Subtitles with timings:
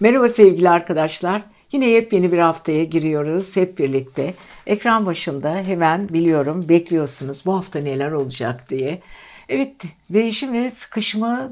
[0.00, 1.42] Merhaba sevgili arkadaşlar.
[1.72, 4.34] Yine yepyeni bir haftaya giriyoruz hep birlikte.
[4.66, 9.00] Ekran başında hemen biliyorum bekliyorsunuz bu hafta neler olacak diye.
[9.48, 9.72] Evet
[10.10, 11.50] değişim ve sıkışma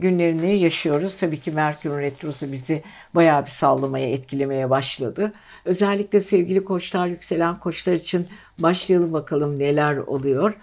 [0.00, 1.16] günlerini yaşıyoruz.
[1.16, 2.82] Tabii ki Merkür Retrosu bizi
[3.14, 5.32] bayağı bir sallamaya, etkilemeye başladı.
[5.64, 8.26] Özellikle sevgili koçlar, yükselen koçlar için
[8.58, 10.54] başlayalım bakalım neler oluyor.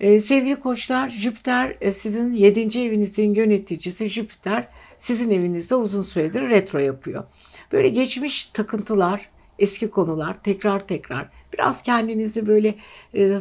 [0.00, 2.80] Ee, sevgili koçlar, Jüpiter e, sizin 7.
[2.80, 4.68] evinizin yöneticisi Jüpiter
[5.00, 7.24] sizin evinizde uzun süredir retro yapıyor.
[7.72, 12.74] Böyle geçmiş takıntılar, eski konular tekrar tekrar biraz kendinizi böyle
[13.14, 13.40] e,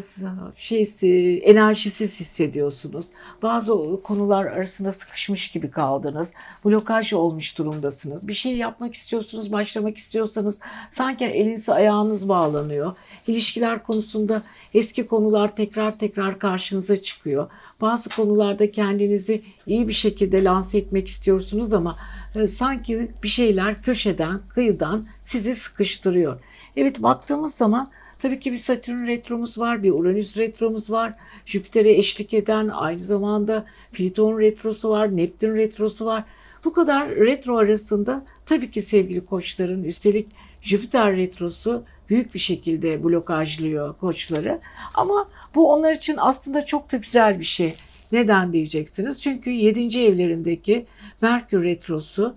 [0.56, 3.06] şey enerjisiz hissediyorsunuz.
[3.44, 3.74] Bazı
[4.04, 6.34] konular arasında sıkışmış gibi kaldınız.
[6.66, 8.28] Blokaj olmuş durumdasınız.
[8.28, 10.60] Bir şey yapmak istiyorsunuz, başlamak istiyorsanız
[10.90, 12.96] sanki eliniz ayağınız bağlanıyor.
[13.28, 14.42] İlişkiler konusunda
[14.74, 17.50] eski konular tekrar tekrar karşınıza çıkıyor.
[17.82, 21.98] Bazı konularda kendinizi iyi bir şekilde lanse etmek istiyorsunuz ama
[22.36, 26.40] e, sanki bir şeyler köşeden, kıyıdan sizi sıkıştırıyor.
[26.76, 31.14] Evet baktığımız zaman tabii ki bir Satürn retromuz var, bir Uranüs retromuz var.
[31.46, 36.24] Jüpiter'e eşlik eden aynı zamanda Plüton retrosu var, Neptün retrosu var.
[36.66, 40.28] Bu kadar retro arasında tabii ki sevgili koçların üstelik
[40.62, 44.60] Jüpiter retrosu büyük bir şekilde blokajlıyor koçları.
[44.94, 47.76] Ama bu onlar için aslında çok da güzel bir şey.
[48.12, 49.24] Neden diyeceksiniz?
[49.24, 50.00] Çünkü 7.
[50.00, 50.86] evlerindeki
[51.22, 52.36] Merkür Retrosu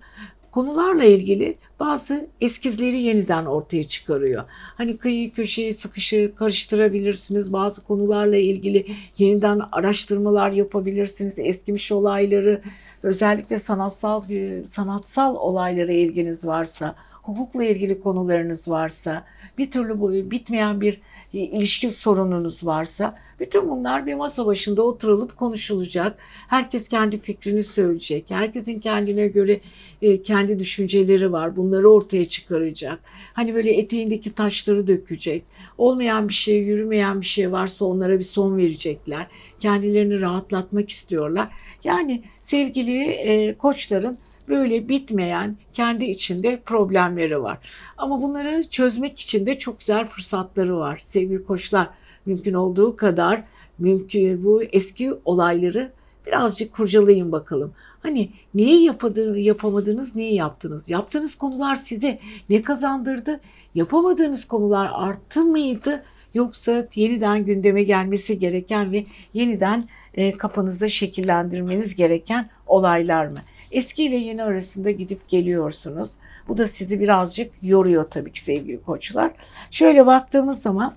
[0.53, 4.43] konularla ilgili bazı eskizleri yeniden ortaya çıkarıyor.
[4.49, 7.53] Hani kıyı köşeyi sıkışı karıştırabilirsiniz.
[7.53, 8.85] Bazı konularla ilgili
[9.17, 11.39] yeniden araştırmalar yapabilirsiniz.
[11.39, 12.61] Eskimiş olayları
[13.03, 14.21] özellikle sanatsal
[14.65, 19.23] sanatsal olaylara ilginiz varsa, hukukla ilgili konularınız varsa,
[19.57, 21.01] bir türlü bu bitmeyen bir
[21.33, 26.17] ilişki sorununuz varsa bütün bunlar bir masa başında oturulup konuşulacak.
[26.47, 28.25] Herkes kendi fikrini söyleyecek.
[28.29, 29.59] Herkesin kendine göre
[30.01, 31.55] e, kendi düşünceleri var.
[31.55, 32.99] Bunları ortaya çıkaracak.
[33.33, 35.43] Hani böyle eteğindeki taşları dökecek.
[35.77, 39.27] Olmayan bir şey, yürümeyen bir şey varsa onlara bir son verecekler.
[39.59, 41.49] Kendilerini rahatlatmak istiyorlar.
[41.83, 44.17] Yani sevgili e, koçların
[44.49, 47.57] böyle bitmeyen kendi içinde problemleri var.
[47.97, 51.01] Ama bunları çözmek için de çok güzel fırsatları var.
[51.05, 51.89] Sevgili koçlar
[52.25, 53.43] mümkün olduğu kadar
[53.79, 55.91] mümkün bu eski olayları
[56.27, 57.73] birazcık kurcalayın bakalım.
[58.03, 60.89] Hani niye yapamadığınız, yapamadınız, niye yaptınız?
[60.89, 63.39] Yaptığınız konular size ne kazandırdı?
[63.75, 66.03] Yapamadığınız konular arttı mıydı?
[66.33, 73.37] Yoksa yeniden gündeme gelmesi gereken ve yeniden e, kafanızda şekillendirmeniz gereken olaylar mı?
[73.73, 76.11] Eski ile yeni arasında gidip geliyorsunuz.
[76.47, 79.31] Bu da sizi birazcık yoruyor tabii ki sevgili koçlar.
[79.71, 80.93] Şöyle baktığımız zaman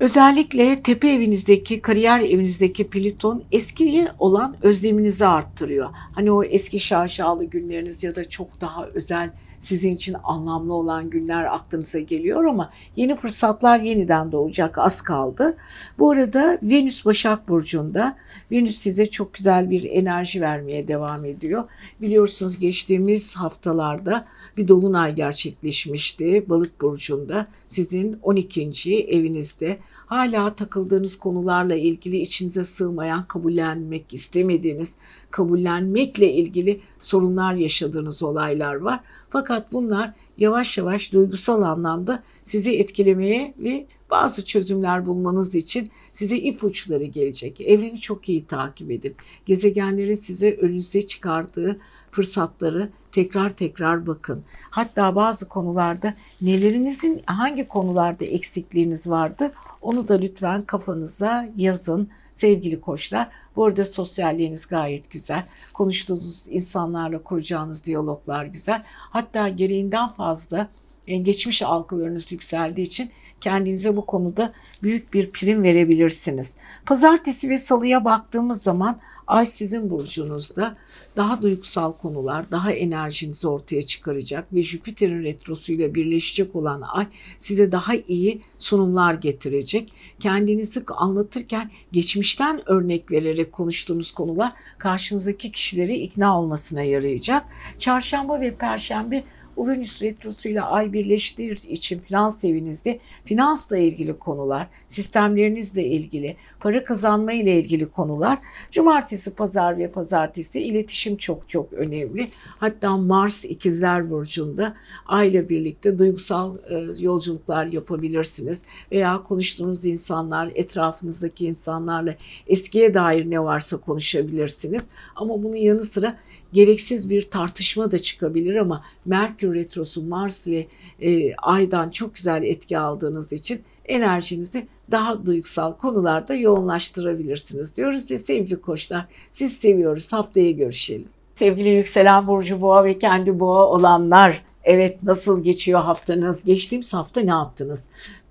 [0.00, 5.90] Özellikle tepe evinizdeki, kariyer evinizdeki Plüton eskiye olan özleminizi arttırıyor.
[5.92, 9.30] Hani o eski şaşalı günleriniz ya da çok daha özel
[9.66, 15.56] sizin için anlamlı olan günler aklınıza geliyor ama yeni fırsatlar yeniden doğacak az kaldı.
[15.98, 18.16] Bu arada Venüs Başak Burcu'nda
[18.50, 21.64] Venüs size çok güzel bir enerji vermeye devam ediyor.
[22.00, 24.26] Biliyorsunuz geçtiğimiz haftalarda
[24.56, 27.46] bir dolunay gerçekleşmişti Balık burcunda.
[27.68, 28.70] Sizin 12.
[29.08, 34.94] evinizde hala takıldığınız konularla ilgili içinize sığmayan, kabullenmek istemediğiniz,
[35.30, 39.00] kabullenmekle ilgili sorunlar yaşadığınız olaylar var.
[39.36, 47.04] Fakat bunlar yavaş yavaş duygusal anlamda sizi etkilemeye ve bazı çözümler bulmanız için size ipuçları
[47.04, 47.60] gelecek.
[47.60, 49.14] Evreni çok iyi takip edin.
[49.46, 51.80] Gezegenlerin size önünüze çıkardığı
[52.10, 54.42] fırsatları tekrar tekrar bakın.
[54.70, 63.28] Hatta bazı konularda nelerinizin hangi konularda eksikliğiniz vardı onu da lütfen kafanıza yazın sevgili koçlar.
[63.56, 65.44] Bu arada sosyalliğiniz gayet güzel.
[65.74, 68.82] Konuştuğunuz insanlarla kuracağınız diyaloglar güzel.
[68.86, 70.68] Hatta gereğinden fazla
[71.06, 73.10] e, geçmiş algılarınız yükseldiği için
[73.40, 74.52] kendinize bu konuda
[74.82, 76.56] büyük bir prim verebilirsiniz.
[76.86, 80.76] Pazartesi ve salıya baktığımız zaman Ay sizin burcunuzda
[81.16, 87.06] daha duygusal konular, daha enerjinizi ortaya çıkaracak ve Jüpiter'in retrosuyla birleşecek olan Ay
[87.38, 89.92] size daha iyi sunumlar getirecek.
[90.20, 97.44] Kendinizi anlatırken geçmişten örnek vererek konuştuğunuz konular karşınızdaki kişileri ikna olmasına yarayacak.
[97.78, 99.24] Çarşamba ve perşembe
[99.56, 107.60] Uranüs retrosuyla ay birleştiği için finans evinizde finansla ilgili konular, sistemlerinizle ilgili, para kazanma ile
[107.60, 108.38] ilgili konular.
[108.70, 112.28] Cumartesi, pazar ve pazartesi iletişim çok çok önemli.
[112.44, 114.76] Hatta Mars ikizler burcunda
[115.06, 118.62] ay ile birlikte duygusal e, yolculuklar yapabilirsiniz.
[118.92, 122.14] Veya konuştuğunuz insanlar, etrafınızdaki insanlarla
[122.46, 124.86] eskiye dair ne varsa konuşabilirsiniz.
[125.16, 126.16] Ama bunun yanı sıra
[126.56, 130.66] gereksiz bir tartışma da çıkabilir ama Merkür Retrosu, Mars ve
[131.00, 138.60] e, Ay'dan çok güzel etki aldığınız için enerjinizi daha duygusal konularda yoğunlaştırabilirsiniz diyoruz ve sevgili
[138.60, 141.08] koçlar siz seviyoruz haftaya görüşelim.
[141.34, 146.44] Sevgili yükselen burcu boğa ve kendi boğa olanlar evet nasıl geçiyor haftanız?
[146.44, 147.84] Geçtiğimiz hafta ne yaptınız?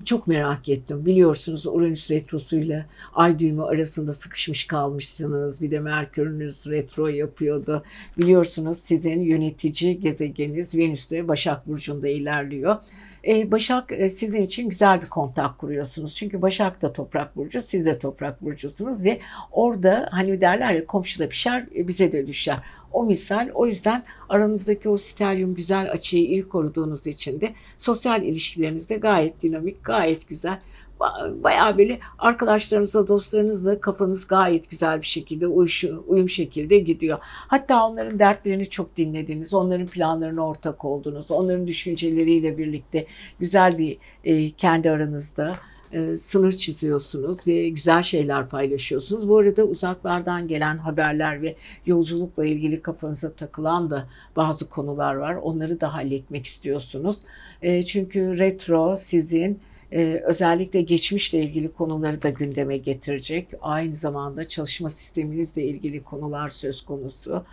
[0.05, 1.05] Çok merak ettim.
[1.05, 5.61] Biliyorsunuz Uranüs retrosuyla ay düğümü arasında sıkışmış kalmışsınız.
[5.61, 7.83] Bir de Merkür'ünüz retro yapıyordu.
[8.17, 12.77] Biliyorsunuz sizin yönetici gezegeniniz Venüs'te Başak Burcu'nda ilerliyor.
[13.27, 16.15] Ee, Başak e, sizin için güzel bir kontak kuruyorsunuz.
[16.15, 19.19] Çünkü Başak da toprak burcu, siz de toprak burcusunuz ve
[19.51, 22.57] orada hani derler ya komşuda pişer e, bize de düşer.
[22.93, 28.95] O misal o yüzden aranızdaki o stelyum güzel açıyı iyi koruduğunuz için de sosyal ilişkilerinizde
[28.95, 30.59] gayet dinamik, gayet güzel.
[31.43, 35.47] Bayağı böyle arkadaşlarınızla, dostlarınızla kafanız gayet güzel bir şekilde
[36.07, 37.17] uyum şekilde gidiyor.
[37.21, 43.07] Hatta onların dertlerini çok dinlediniz, onların planlarına ortak oldunuz, onların düşünceleriyle birlikte
[43.39, 45.55] güzel bir e, kendi aranızda
[45.91, 49.29] e, sınır çiziyorsunuz ve güzel şeyler paylaşıyorsunuz.
[49.29, 51.55] Bu arada uzaklardan gelen haberler ve
[51.85, 55.35] yolculukla ilgili kafanıza takılan da bazı konular var.
[55.35, 57.17] Onları da halletmek istiyorsunuz.
[57.61, 59.59] E, çünkü retro sizin
[59.91, 63.47] ee, özellikle geçmişle ilgili konuları da gündeme getirecek.
[63.61, 67.43] Aynı zamanda çalışma sisteminizle ilgili konular söz konusu.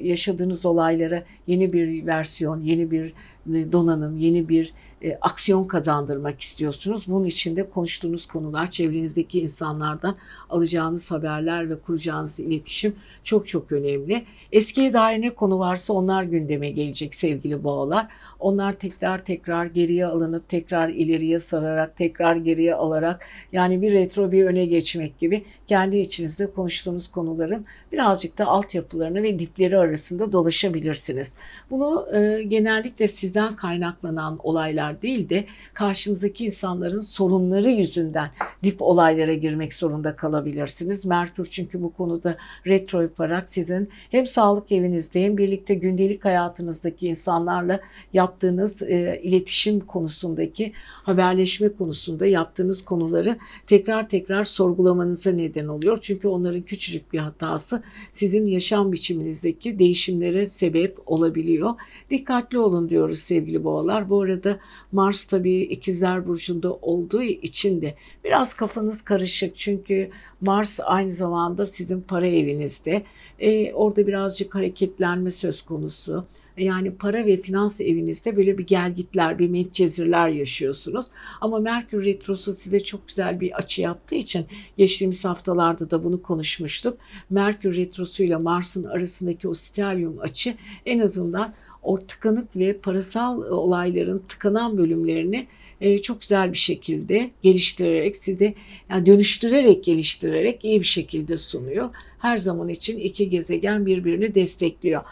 [0.00, 3.12] Yaşadığınız olaylara yeni bir versiyon, yeni bir
[3.54, 7.04] e, donanım, yeni bir e, aksiyon kazandırmak istiyorsunuz.
[7.06, 10.16] Bunun için de konuştuğunuz konular, çevrenizdeki insanlardan
[10.50, 14.24] alacağınız haberler ve kuracağınız iletişim çok çok önemli.
[14.52, 18.08] Eskiye dair ne konu varsa onlar gündeme gelecek sevgili boğalar.
[18.40, 24.44] Onlar tekrar tekrar geriye alınıp tekrar ileriye sararak tekrar geriye alarak yani bir retro bir
[24.44, 31.36] öne geçmek gibi kendi içinizde konuştuğunuz konuların birazcık da altyapılarını ve dipleri arasında dolaşabilirsiniz.
[31.70, 35.44] Bunu e, genellikle sizden kaynaklanan olaylar değil de
[35.74, 38.30] karşınızdaki insanların sorunları yüzünden
[38.64, 41.04] dip olaylara girmek zorunda kalabilirsiniz.
[41.04, 47.80] Merkür çünkü bu konuda retro yaparak sizin hem sağlık evinizde hem birlikte gündelik hayatınızdaki insanlarla
[48.30, 50.72] yaptığınız e, iletişim konusundaki
[51.02, 55.98] haberleşme konusunda yaptığınız konuları tekrar tekrar sorgulamanıza neden oluyor.
[56.02, 57.82] Çünkü onların küçücük bir hatası
[58.12, 61.74] sizin yaşam biçiminizdeki değişimlere sebep olabiliyor.
[62.10, 64.10] Dikkatli olun diyoruz sevgili boğalar.
[64.10, 64.58] Bu arada
[64.92, 67.94] Mars tabii ikizler burcunda olduğu için de
[68.24, 69.56] biraz kafanız karışık.
[69.56, 70.10] Çünkü
[70.40, 73.02] Mars aynı zamanda sizin para evinizde.
[73.38, 76.24] Ee, orada birazcık hareketlenme söz konusu.
[76.56, 81.06] Yani para ve finans evinizde böyle bir gelgitler, bir medcezirler yaşıyorsunuz.
[81.40, 84.46] Ama Merkür Retrosu size çok güzel bir açı yaptığı için
[84.78, 86.98] geçtiğimiz haftalarda da bunu konuşmuştuk.
[87.30, 90.54] Merkür Retrosu ile Mars'ın arasındaki o stelyum açı
[90.86, 95.46] en azından o tıkanık ve parasal olayların tıkanan bölümlerini
[95.80, 98.54] e, çok güzel bir şekilde geliştirerek size
[98.90, 101.90] yani dönüştürerek geliştirerek iyi bir şekilde sunuyor.
[102.18, 105.02] Her zaman için iki gezegen birbirini destekliyor.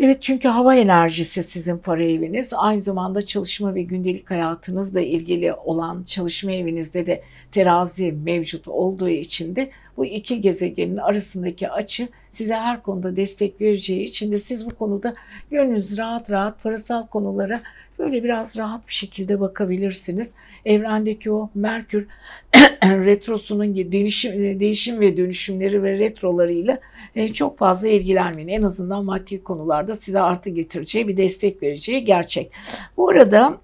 [0.00, 2.52] Evet çünkü hava enerjisi sizin para eviniz.
[2.56, 9.56] Aynı zamanda çalışma ve gündelik hayatınızla ilgili olan çalışma evinizde de terazi mevcut olduğu için
[9.56, 14.74] de bu iki gezegenin arasındaki açı size her konuda destek vereceği için de siz bu
[14.74, 15.14] konuda
[15.50, 17.60] gönlünüz rahat rahat parasal konulara
[17.98, 20.30] böyle biraz rahat bir şekilde bakabilirsiniz.
[20.64, 22.06] Evrendeki o Merkür
[22.84, 26.78] retrosunun değişim, değişim ve dönüşümleri ve retrolarıyla
[27.16, 28.48] e, çok fazla ilgilenmeyin.
[28.48, 32.52] En azından maddi konularda size artı getireceği bir destek vereceği gerçek.
[32.96, 33.58] Bu arada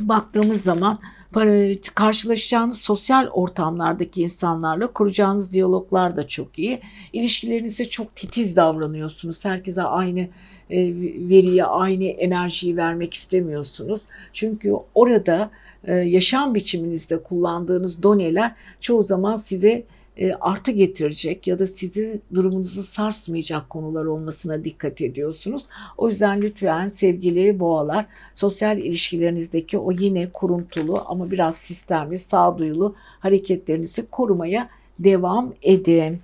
[0.00, 0.98] baktığımız zaman
[1.94, 6.80] karşılaşacağınız sosyal ortamlardaki insanlarla kuracağınız diyaloglar da çok iyi.
[7.12, 9.44] İlişkilerinizde çok titiz davranıyorsunuz.
[9.44, 10.20] Herkese aynı
[10.70, 10.78] e,
[11.28, 14.02] veriyi, aynı enerjiyi vermek istemiyorsunuz.
[14.32, 15.50] Çünkü orada
[15.84, 19.84] e, yaşam biçiminizde kullandığınız doneler çoğu zaman size
[20.40, 25.66] artı getirecek ya da sizi durumunuzu sarsmayacak konular olmasına dikkat ediyorsunuz.
[25.98, 34.06] O yüzden lütfen sevgili boğalar sosyal ilişkilerinizdeki o yine kuruntulu ama biraz sistemli, sağduyulu hareketlerinizi
[34.10, 36.20] korumaya devam edin.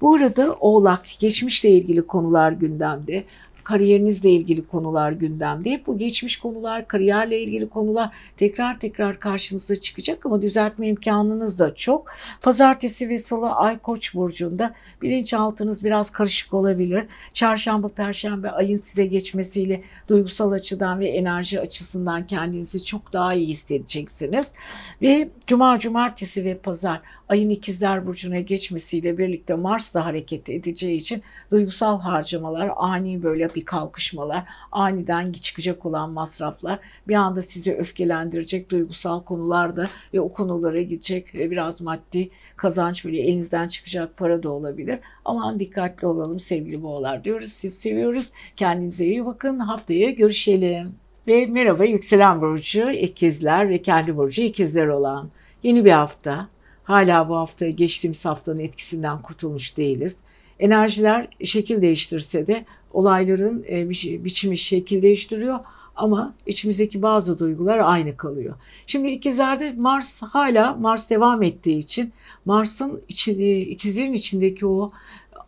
[0.00, 3.24] Bu arada Oğlak geçmişle ilgili konular gündemde.
[3.64, 5.70] Kariyerinizle ilgili konular gündemde.
[5.70, 11.74] Hep bu geçmiş konular, kariyerle ilgili konular tekrar tekrar karşınıza çıkacak ama düzeltme imkanınız da
[11.74, 12.12] çok.
[12.42, 17.04] Pazartesi ve salı Ay Koç burcunda bilinçaltınız biraz karışık olabilir.
[17.32, 24.54] Çarşamba, perşembe ayın size geçmesiyle duygusal açıdan ve enerji açısından kendinizi çok daha iyi hissedeceksiniz.
[25.02, 27.00] Ve cuma, cumartesi ve pazar
[27.34, 33.64] ayın ikizler burcuna geçmesiyle birlikte Mars da hareket edeceği için duygusal harcamalar, ani böyle bir
[33.64, 41.34] kalkışmalar, aniden çıkacak olan masraflar bir anda sizi öfkelendirecek duygusal konularda ve o konulara gidecek
[41.34, 44.98] biraz maddi kazanç böyle elinizden çıkacak para da olabilir.
[45.24, 47.52] Aman dikkatli olalım sevgili boğalar diyoruz.
[47.52, 48.30] Siz seviyoruz.
[48.56, 49.58] Kendinize iyi bakın.
[49.58, 50.94] Haftaya görüşelim.
[51.26, 55.28] Ve merhaba yükselen burcu ikizler ve kendi burcu ikizler olan
[55.62, 56.53] yeni bir hafta.
[56.84, 60.20] Hala bu hafta geçtiğimiz haftanın etkisinden kurtulmuş değiliz.
[60.58, 63.90] Enerjiler şekil değiştirse de olayların e,
[64.24, 65.58] biçimi şekil değiştiriyor
[65.96, 68.54] ama içimizdeki bazı duygular aynı kalıyor.
[68.86, 72.12] Şimdi ikizlerde Mars hala Mars devam ettiği için
[72.44, 74.90] Mars'ın içi, ikizlerin içindeki o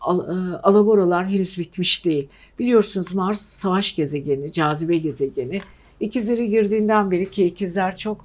[0.00, 2.28] al, e, alaboralar henüz bitmiş değil.
[2.59, 5.61] Biliyorsunuz Mars savaş gezegeni, cazibe gezegeni.
[6.00, 8.25] İkizleri girdiğinden beri ki ikizler çok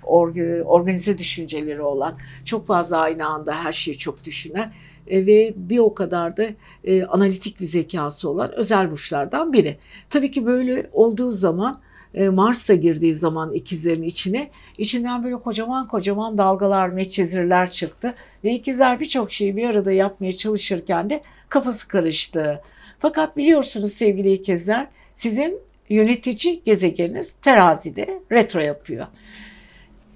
[0.65, 4.71] organize düşünceleri olan, çok fazla aynı anda her şeyi çok düşünen
[5.07, 6.45] e, ve bir o kadar da
[6.83, 9.77] e, analitik bir zekası olan özel burçlardan biri.
[10.09, 11.81] Tabii ki böyle olduğu zaman
[12.13, 18.13] e, Mars da girdiği zaman ikizlerin içine içinden böyle kocaman kocaman dalgalar, meçhezirler çıktı.
[18.43, 22.61] Ve ikizler birçok şeyi bir arada yapmaya çalışırken de kafası karıştı.
[22.99, 25.59] Fakat biliyorsunuz sevgili ikizler sizin
[25.91, 29.07] yönetici gezegeniniz terazide retro yapıyor.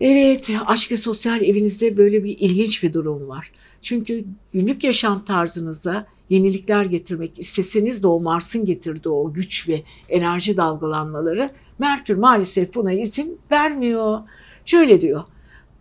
[0.02, 3.52] Evet aşk ve sosyal evinizde böyle bir ilginç bir durum var.
[3.82, 10.58] Çünkü günlük yaşam tarzınıza yenilikler getirmek isteseniz de o Mars'ın getirdiği o güç ve enerji
[10.58, 14.20] dalgalanmaları Merkür maalesef buna izin vermiyor.
[14.66, 15.24] Şöyle diyor.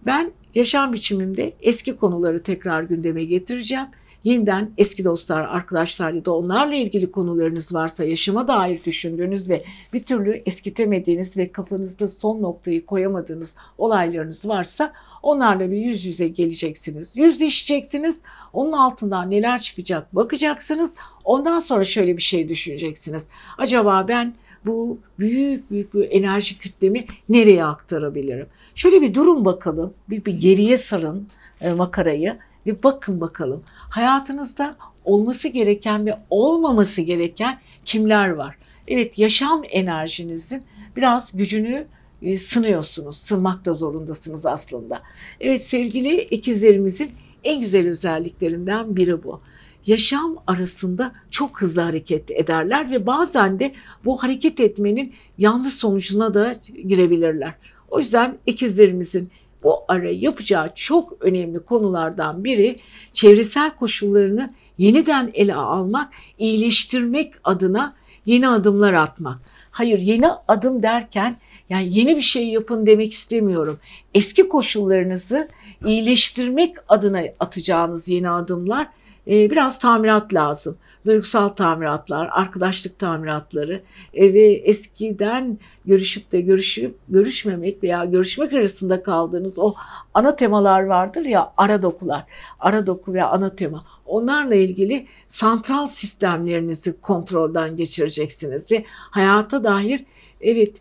[0.07, 3.87] Ben yaşam biçimimde eski konuları tekrar gündeme getireceğim
[4.25, 10.05] yeniden eski dostlar, arkadaşlar ya da onlarla ilgili konularınız varsa yaşama dair düşündüğünüz ve bir
[10.05, 17.17] türlü eskitemediğiniz ve kafanızda son noktayı koyamadığınız olaylarınız varsa onlarla bir yüz yüze geleceksiniz.
[17.17, 18.21] Yüzleşeceksiniz.
[18.53, 20.95] Onun altından neler çıkacak bakacaksınız.
[21.25, 23.29] Ondan sonra şöyle bir şey düşüneceksiniz.
[23.59, 24.35] Acaba ben
[24.67, 28.47] bu büyük büyük bir enerji kütlemi nereye aktarabilirim?
[28.75, 29.95] Şöyle bir durun bakalım.
[30.11, 31.29] Bir, bir geriye sarın
[31.61, 33.63] e, makarayı bir bakın bakalım
[33.95, 38.57] hayatınızda olması gereken ve olmaması gereken kimler var?
[38.89, 40.63] Evet yaşam enerjinizin
[40.97, 41.87] biraz gücünü
[42.23, 43.19] e, sınıyorsunuz.
[43.19, 45.03] Sınmak da zorundasınız aslında.
[45.41, 47.11] Evet sevgili ikizlerimizin
[47.45, 49.41] en güzel özelliklerinden biri bu.
[49.87, 53.73] Yaşam arasında çok hızlı hareket ederler ve bazen de
[54.05, 56.55] bu hareket etmenin yanlış sonucuna da
[56.89, 57.55] girebilirler.
[57.89, 59.31] O yüzden ikizlerimizin
[59.65, 62.79] bu ara yapacağı çok önemli konulardan biri
[63.13, 67.95] çevresel koşullarını yeniden ele almak, iyileştirmek adına
[68.27, 69.39] yeni adımlar atmak.
[69.71, 71.37] Hayır yeni adım derken
[71.69, 73.79] yani yeni bir şey yapın demek istemiyorum.
[74.15, 75.49] Eski koşullarınızı
[75.85, 78.87] iyileştirmek adına atacağınız yeni adımlar
[79.29, 80.77] e, biraz tamirat lazım.
[81.07, 83.83] Duygusal tamiratlar, arkadaşlık tamiratları
[84.15, 89.75] e, ve eskiden görüşüp de görüşüp görüşmemek veya görüşmek arasında kaldığınız o
[90.15, 92.25] ana temalar vardır ya ara dokular,
[92.61, 93.85] ara doku ve ana tema.
[94.07, 100.05] Onlarla ilgili santral sistemlerinizi kontrolden geçireceksiniz ve hayata dair
[100.41, 100.73] evet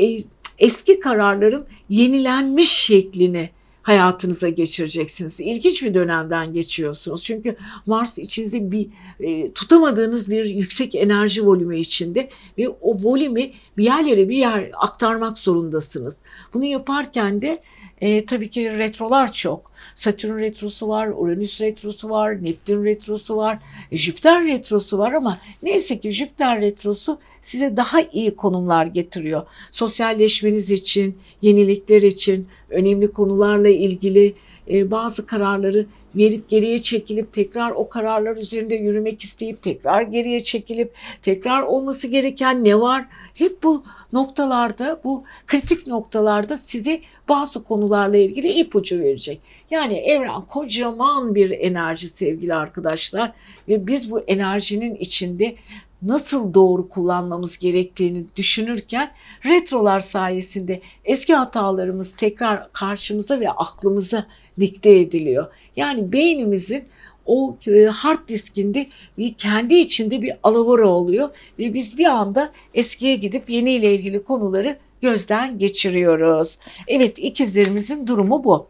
[0.00, 0.22] e,
[0.58, 3.50] eski kararların yenilenmiş şeklini
[3.82, 5.40] hayatınıza geçireceksiniz.
[5.40, 7.24] İlginç bir dönemden geçiyorsunuz.
[7.24, 8.88] Çünkü Mars içinizde bir
[9.20, 13.40] e, tutamadığınız bir yüksek enerji volümü içinde ve o volümü
[13.76, 16.22] bir yerlere bir yer aktarmak zorundasınız.
[16.54, 17.62] Bunu yaparken de
[18.00, 19.71] e, tabii ki retrolar çok.
[19.94, 23.58] Satürn retrosu var, Uranüs retrosu var, Neptün retrosu var,
[23.92, 29.42] Jüpiter retrosu var ama neyse ki Jüpiter retrosu size daha iyi konumlar getiriyor.
[29.70, 34.34] Sosyalleşmeniz için, yenilikler için, önemli konularla ilgili
[34.70, 35.86] e, bazı kararları
[36.16, 42.64] verip geriye çekilip tekrar o kararlar üzerinde yürümek isteyip tekrar geriye çekilip tekrar olması gereken
[42.64, 43.06] ne var?
[43.34, 49.40] Hep bu noktalarda, bu kritik noktalarda size bazı konularla ilgili ipucu verecek.
[49.72, 53.32] Yani evren kocaman bir enerji sevgili arkadaşlar
[53.68, 55.54] ve biz bu enerjinin içinde
[56.02, 59.10] nasıl doğru kullanmamız gerektiğini düşünürken
[59.44, 64.26] retrolar sayesinde eski hatalarımız tekrar karşımıza ve aklımıza
[64.60, 65.46] dikte ediliyor.
[65.76, 66.84] Yani beynimizin
[67.26, 68.86] o e, hard diskinde
[69.18, 74.78] bir kendi içinde bir alavora oluyor ve biz bir anda eskiye gidip yeniyle ilgili konuları
[75.02, 76.58] gözden geçiriyoruz.
[76.88, 78.68] Evet ikizlerimizin durumu bu.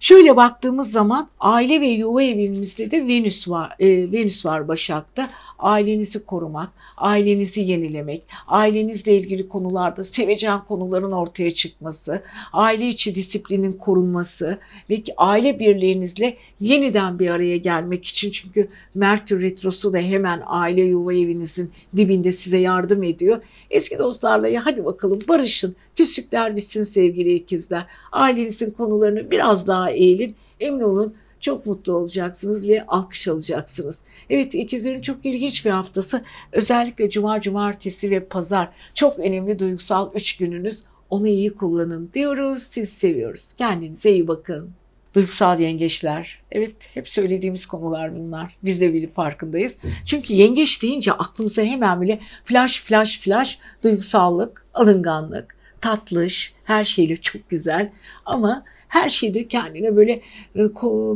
[0.00, 3.76] Şöyle baktığımız zaman aile ve yuva evimizde de Venüs var.
[3.78, 5.30] E, Venüs var Başak'ta.
[5.58, 12.22] Ailenizi korumak, ailenizi yenilemek, ailenizle ilgili konularda sevecen konuların ortaya çıkması,
[12.52, 14.58] aile içi disiplinin korunması
[14.90, 21.14] ve aile birliğinizle yeniden bir araya gelmek için çünkü Merkür Retrosu da hemen aile yuva
[21.14, 23.42] evinizin dibinde size yardım ediyor.
[23.70, 27.86] Eski dostlarla ya hadi bakalım barışın, küslükler bitsin sevgili ikizler.
[28.12, 30.34] Ailenizin konularını biraz daha eğilin.
[30.60, 31.14] Emin olun
[31.46, 34.02] çok mutlu olacaksınız ve alkış alacaksınız.
[34.30, 36.24] Evet ikizlerin çok ilginç bir haftası.
[36.52, 40.82] Özellikle cuma, cumartesi ve pazar çok önemli duygusal üç gününüz.
[41.10, 42.62] Onu iyi kullanın diyoruz.
[42.62, 43.54] Siz seviyoruz.
[43.54, 44.70] Kendinize iyi bakın.
[45.14, 46.42] Duygusal yengeçler.
[46.52, 48.56] Evet hep söylediğimiz konular bunlar.
[48.62, 49.78] Biz de bilip farkındayız.
[50.04, 57.50] Çünkü yengeç deyince aklımıza hemen bile flash flash flash duygusallık, alınganlık, tatlış, her şeyle çok
[57.50, 57.92] güzel.
[58.24, 60.12] Ama her şeyde kendine böyle
[60.56, 60.60] e,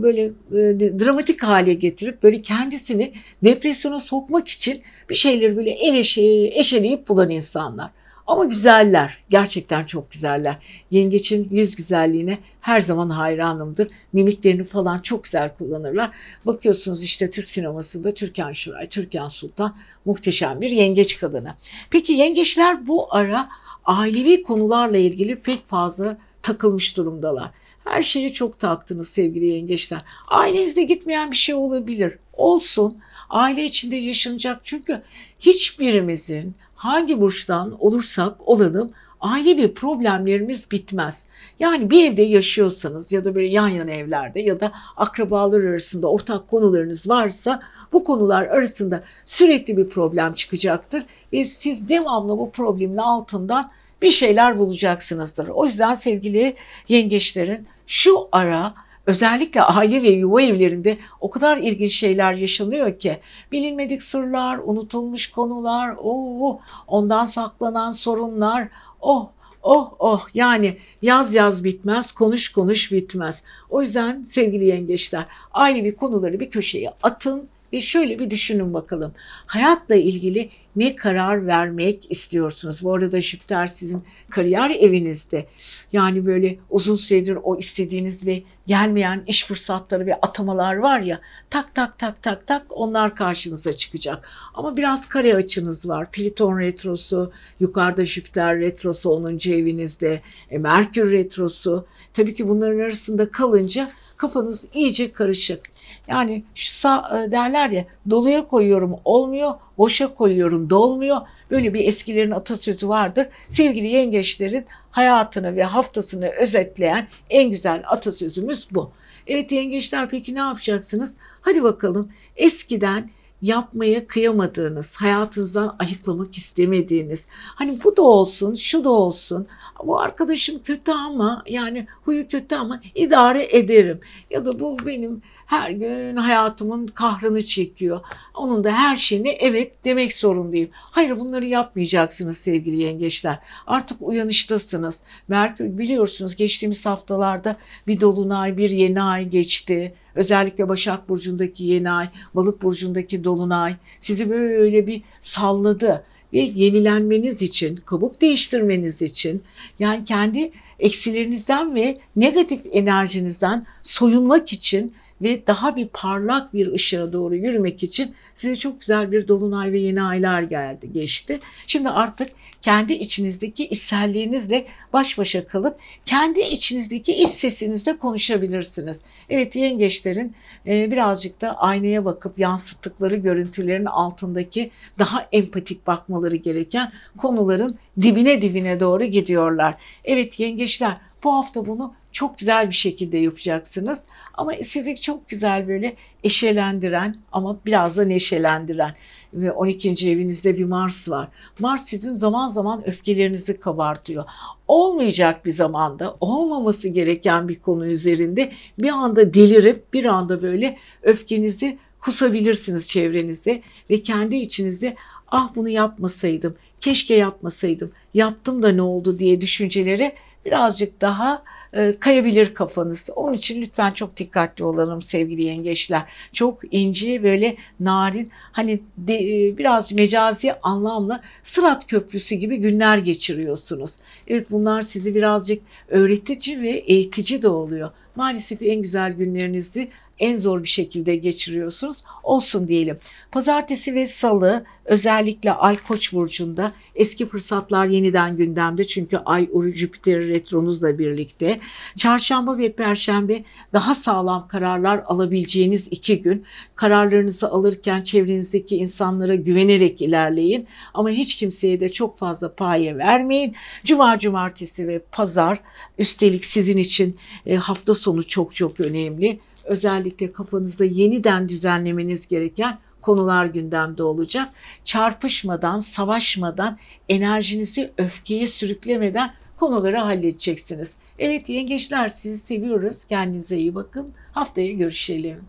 [0.03, 3.12] böyle e, dramatik hale getirip böyle kendisini
[3.45, 6.23] depresyona sokmak için bir şeyleri böyle eleşe,
[6.55, 7.91] eşeleyip bulan insanlar.
[8.31, 9.19] Ama güzeller.
[9.31, 10.57] Gerçekten çok güzeller.
[10.91, 13.89] Yengeç'in yüz güzelliğine her zaman hayranımdır.
[14.12, 16.11] Mimiklerini falan çok güzel kullanırlar.
[16.47, 21.55] Bakıyorsunuz işte Türk sinemasında Türkan Şoray, Türkan Sultan muhteşem bir yengeç kadını.
[21.91, 23.49] Peki yengeçler bu ara
[23.85, 27.50] ailevi konularla ilgili pek fazla takılmış durumdalar.
[27.85, 30.00] Her şeyi çok taktınız sevgili yengeçler.
[30.28, 32.18] Ailenizde gitmeyen bir şey olabilir.
[32.32, 32.99] Olsun.
[33.30, 35.02] Aile içinde yaşanacak çünkü
[35.40, 41.26] hiçbirimizin hangi burçtan olursak olalım ailevi problemlerimiz bitmez.
[41.59, 46.49] Yani bir evde yaşıyorsanız ya da böyle yan yana evlerde ya da akrabalar arasında ortak
[46.49, 53.70] konularınız varsa bu konular arasında sürekli bir problem çıkacaktır ve siz devamlı bu problemin altından
[54.02, 55.49] bir şeyler bulacaksınızdır.
[55.49, 56.54] O yüzden sevgili
[56.88, 58.75] yengeçlerin şu ara
[59.07, 63.19] özellikle aile ve yuva evlerinde o kadar ilginç şeyler yaşanıyor ki
[63.52, 68.69] bilinmedik sırlar, unutulmuş konular, oh, ondan saklanan sorunlar,
[69.00, 69.28] oh
[69.62, 73.45] Oh oh yani yaz yaz bitmez, konuş konuş bitmez.
[73.71, 79.12] O yüzden sevgili yengeçler ailevi konuları bir köşeye atın ve şöyle bir düşünün bakalım.
[79.47, 82.85] Hayatla ilgili ne karar vermek istiyorsunuz?
[82.85, 85.47] Bu arada Jüpiter sizin kariyer evinizde.
[85.93, 91.75] Yani böyle uzun süredir o istediğiniz ve gelmeyen iş fırsatları ve atamalar var ya tak
[91.75, 94.28] tak tak tak tak onlar karşınıza çıkacak.
[94.54, 96.11] Ama biraz kare açınız var.
[96.11, 99.50] Pliton retrosu, yukarıda Jüpiter retrosu 10.
[99.50, 101.87] evinizde, e, Merkür retrosu.
[102.15, 105.61] Tabii ki bunların arasında kalınca kafanız iyice karışık.
[106.09, 111.21] Yani şu sağ, e, derler ya doluya koyuyorum olmuyor, boşa koyuyorum dolmuyor.
[111.50, 113.28] Böyle bir eskilerin atasözü vardır.
[113.49, 118.90] Sevgili yengeçlerin hayatını ve haftasını özetleyen en güzel atasözümüz bu.
[119.26, 121.16] Evet yengeçler peki ne yapacaksınız?
[121.40, 123.10] Hadi bakalım eskiden
[123.43, 129.47] yapmaya kıyamadığınız, hayatınızdan ayıklamak istemediğiniz, hani bu da olsun, şu da olsun,
[129.84, 134.00] bu arkadaşım kötü ama yani huyu kötü ama idare ederim.
[134.30, 138.00] Ya da bu benim her gün hayatımın kahrını çekiyor.
[138.34, 140.69] Onun da her şeyine evet demek zorundayım.
[140.73, 143.39] Hayır bunları yapmayacaksınız sevgili yengeçler.
[143.67, 145.02] Artık uyanıştasınız.
[145.28, 149.95] Merkür biliyorsunuz geçtiğimiz haftalarda bir dolunay, bir yeni ay geçti.
[150.15, 157.76] Özellikle Başak Burcu'ndaki yeni ay, Balık Burcu'ndaki dolunay sizi böyle bir salladı ve yenilenmeniz için,
[157.76, 159.43] kabuk değiştirmeniz için
[159.78, 167.37] yani kendi eksilerinizden ve negatif enerjinizden soyunmak için ve daha bir parlak bir ışığa doğru
[167.37, 171.39] yürümek için size çok güzel bir dolunay ve yeni aylar geldi, geçti.
[171.67, 172.30] Şimdi artık
[172.63, 179.02] kendi içinizdeki içselliğinizle baş başa kalıp kendi içinizdeki iç sesinizle konuşabilirsiniz.
[179.30, 180.35] Evet yengeçlerin
[180.67, 188.80] e, birazcık da aynaya bakıp yansıttıkları görüntülerin altındaki daha empatik bakmaları gereken konuların dibine dibine
[188.80, 189.75] doğru gidiyorlar.
[190.04, 194.04] Evet yengeçler bu hafta bunu çok güzel bir şekilde yapacaksınız.
[194.35, 198.95] Ama sizi çok güzel böyle eşelendiren ama biraz da neşelendiren
[199.35, 200.11] ve 12.
[200.11, 201.28] evinizde bir Mars var.
[201.59, 204.25] Mars sizin zaman zaman öfkelerinizi kabartıyor.
[204.69, 208.52] Olmayacak bir zamanda, olmaması gereken bir konu üzerinde
[208.83, 214.97] bir anda delirip bir anda böyle öfkenizi kusabilirsiniz çevrenize ve kendi içinizde
[215.28, 220.13] ah bunu yapmasaydım, keşke yapmasaydım, yaptım da ne oldu diye düşüncelere
[220.45, 223.11] birazcık daha e, kayabilir kafanız.
[223.17, 226.03] Onun için lütfen çok dikkatli olalım sevgili yengeçler.
[226.33, 233.97] Çok ince böyle narin hani de, e, biraz mecazi anlamla sırat köprüsü gibi günler geçiriyorsunuz.
[234.29, 237.91] Evet bunlar sizi birazcık öğretici ve eğitici de oluyor.
[238.17, 239.89] Maalesef en güzel günlerinizi
[240.21, 242.04] en zor bir şekilde geçiriyorsunuz.
[242.23, 242.99] Olsun diyelim.
[243.33, 250.99] Pazartesi ve salı özellikle Ay Koç burcunda eski fırsatlar yeniden gündemde çünkü Ay Jüpiter retronuzla
[250.99, 251.61] birlikte.
[251.97, 256.45] Çarşamba ve perşembe daha sağlam kararlar alabileceğiniz iki gün.
[256.75, 263.54] Kararlarınızı alırken çevrenizdeki insanlara güvenerek ilerleyin ama hiç kimseye de çok fazla paye vermeyin.
[263.85, 265.61] Cuma, cumartesi ve pazar
[265.99, 273.46] üstelik sizin için e, hafta sonu çok çok önemli özellikle kafanızda yeniden düzenlemeniz gereken konular
[273.46, 274.49] gündemde olacak.
[274.84, 280.96] Çarpışmadan, savaşmadan, enerjinizi öfkeye sürüklemeden konuları halledeceksiniz.
[281.18, 283.04] Evet yengeçler sizi seviyoruz.
[283.04, 284.12] Kendinize iyi bakın.
[284.32, 285.44] Haftaya görüşelim.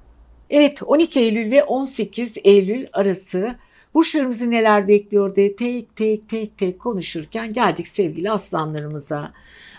[0.49, 3.55] Evet 12 Eylül ve 18 Eylül arası
[3.93, 9.33] burçlarımızı neler bekliyor diye tek tek tek tek konuşurken geldik sevgili aslanlarımıza.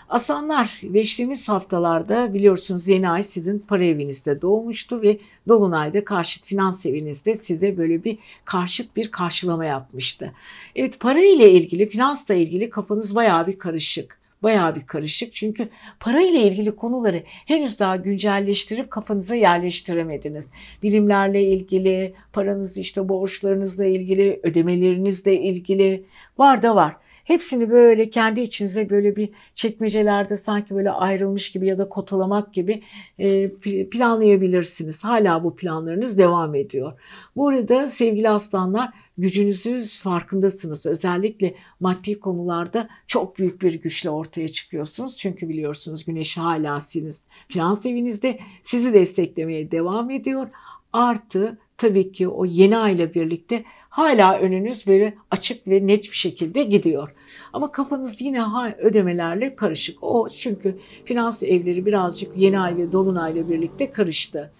[0.09, 7.35] Aslanlar geçtiğimiz haftalarda biliyorsunuz yeni ay sizin para evinizde doğmuştu ve Dolunay'da karşıt finans evinizde
[7.35, 10.31] size böyle bir karşıt bir karşılama yapmıştı.
[10.75, 15.33] Evet para ile ilgili finansla ilgili kafanız bayağı bir karışık bayağı bir karışık.
[15.33, 20.51] Çünkü para ile ilgili konuları henüz daha güncelleştirip kafanıza yerleştiremediniz.
[20.83, 26.03] Bilimlerle ilgili, paranız işte borçlarınızla ilgili, ödemelerinizle ilgili
[26.37, 26.95] var da var.
[27.23, 32.83] Hepsini böyle kendi içinize böyle bir çekmecelerde sanki böyle ayrılmış gibi ya da kotalamak gibi
[33.19, 33.51] e,
[33.91, 35.03] planlayabilirsiniz.
[35.03, 36.99] Hala bu planlarınız devam ediyor.
[37.35, 40.85] Bu arada sevgili aslanlar gücünüzü farkındasınız.
[40.85, 45.17] Özellikle maddi konularda çok büyük bir güçle ortaya çıkıyorsunuz.
[45.17, 47.13] Çünkü biliyorsunuz güneş hala sizin
[47.47, 50.47] finans evinizde sizi desteklemeye devam ediyor.
[50.93, 56.63] Artı tabii ki o yeni ayla birlikte hala önünüz böyle açık ve net bir şekilde
[56.63, 57.13] gidiyor.
[57.53, 58.43] Ama kafanız yine
[58.77, 60.03] ödemelerle karışık.
[60.03, 64.51] O çünkü finans evleri birazcık yeni ay ve dolunayla birlikte karıştı.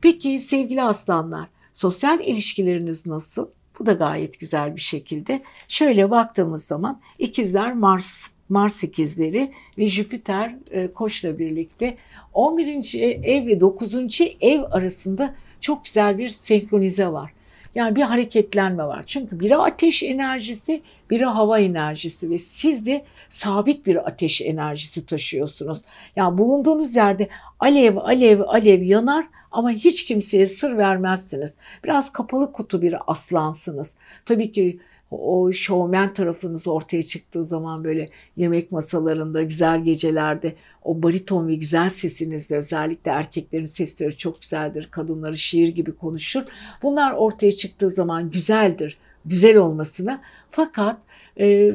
[0.00, 3.48] Peki sevgili aslanlar, sosyal ilişkileriniz nasıl?
[3.78, 5.42] Bu da gayet güzel bir şekilde.
[5.68, 11.96] Şöyle baktığımız zaman ikizler Mars Mars ikizleri ve Jüpiter e, Koç'la birlikte
[12.32, 12.94] 11.
[13.22, 14.20] ev ve 9.
[14.40, 17.32] ev arasında çok güzel bir senkronize var.
[17.74, 19.02] Yani bir hareketlenme var.
[19.06, 25.80] Çünkü biri ateş enerjisi, biri hava enerjisi ve siz de sabit bir ateş enerjisi taşıyorsunuz.
[26.16, 27.28] Yani bulunduğunuz yerde
[27.60, 31.56] alev alev alev yanar ama hiç kimseye sır vermezsiniz.
[31.84, 33.96] Biraz kapalı kutu bir aslansınız.
[34.26, 34.80] Tabii ki
[35.12, 41.90] o şovmen tarafınız ortaya çıktığı zaman böyle yemek masalarında, güzel gecelerde o bariton ve güzel
[41.90, 44.88] sesinizle özellikle erkeklerin sesleri çok güzeldir.
[44.90, 46.42] Kadınları şiir gibi konuşur.
[46.82, 48.98] Bunlar ortaya çıktığı zaman güzeldir.
[49.24, 50.20] Güzel olmasına
[50.50, 50.96] fakat
[51.40, 51.72] e,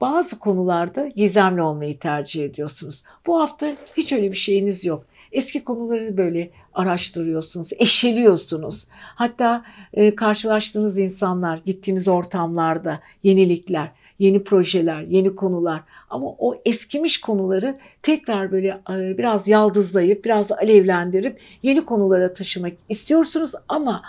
[0.00, 3.02] bazı konularda gizemli olmayı tercih ediyorsunuz.
[3.26, 5.04] Bu hafta hiç öyle bir şeyiniz yok.
[5.32, 8.86] Eski konuları böyle araştırıyorsunuz, eşeliyorsunuz.
[9.14, 9.64] Hatta
[9.94, 18.52] e, karşılaştığınız insanlar, gittiğiniz ortamlarda yenilikler, yeni projeler, yeni konular ama o eskimiş konuları tekrar
[18.52, 24.02] böyle e, biraz yaldızlayıp, biraz alevlendirip yeni konulara taşımak istiyorsunuz ama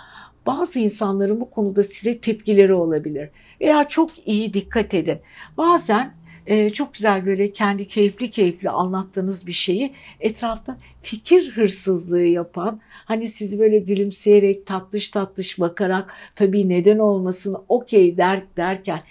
[0.46, 3.28] bazı insanların bu konuda size tepkileri olabilir.
[3.60, 5.18] Veya çok iyi dikkat edin.
[5.58, 6.14] Bazen
[6.50, 13.26] e, çok güzel böyle kendi keyifli keyifli anlattığınız bir şeyi etrafta fikir hırsızlığı yapan hani
[13.28, 19.02] sizi böyle gülümseyerek tatlış tatlış bakarak tabii neden olmasın okey der, derken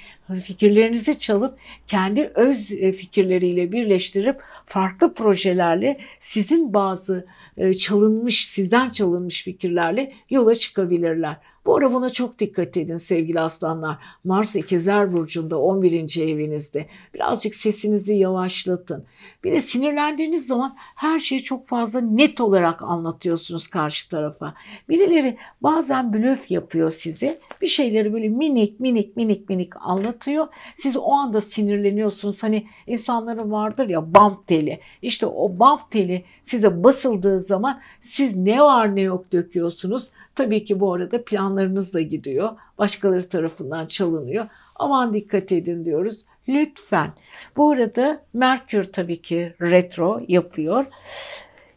[0.43, 7.25] fikirlerinizi çalıp kendi öz e, fikirleriyle birleştirip farklı projelerle sizin bazı
[7.58, 11.36] e, çalınmış sizden çalınmış fikirlerle yola çıkabilirler.
[11.65, 13.98] Bu ara buna çok dikkat edin sevgili aslanlar.
[14.24, 16.22] Mars ikizler burcunda 11.
[16.22, 16.86] evinizde.
[17.13, 19.06] Birazcık sesinizi yavaşlatın.
[19.43, 24.54] Bir de sinirlendiğiniz zaman her şeyi çok fazla net olarak anlatıyorsunuz karşı tarafa.
[24.89, 27.39] Birileri bazen blöf yapıyor size.
[27.62, 30.48] Bir şeyleri böyle minik minik minik minik anlatıyor.
[30.76, 32.43] Siz o anda sinirleniyorsunuz.
[32.43, 34.80] Hani insanların vardır ya bump teli.
[35.02, 40.10] İşte o bump teli size basıldığı zaman siz ne var ne yok döküyorsunuz.
[40.36, 42.50] Tabii ki bu arada planlarınız da gidiyor.
[42.78, 44.46] Başkaları tarafından çalınıyor.
[44.76, 46.26] Aman dikkat edin diyoruz.
[46.48, 47.14] Lütfen.
[47.58, 50.86] Bu arada Merkür tabii ki retro yapıyor.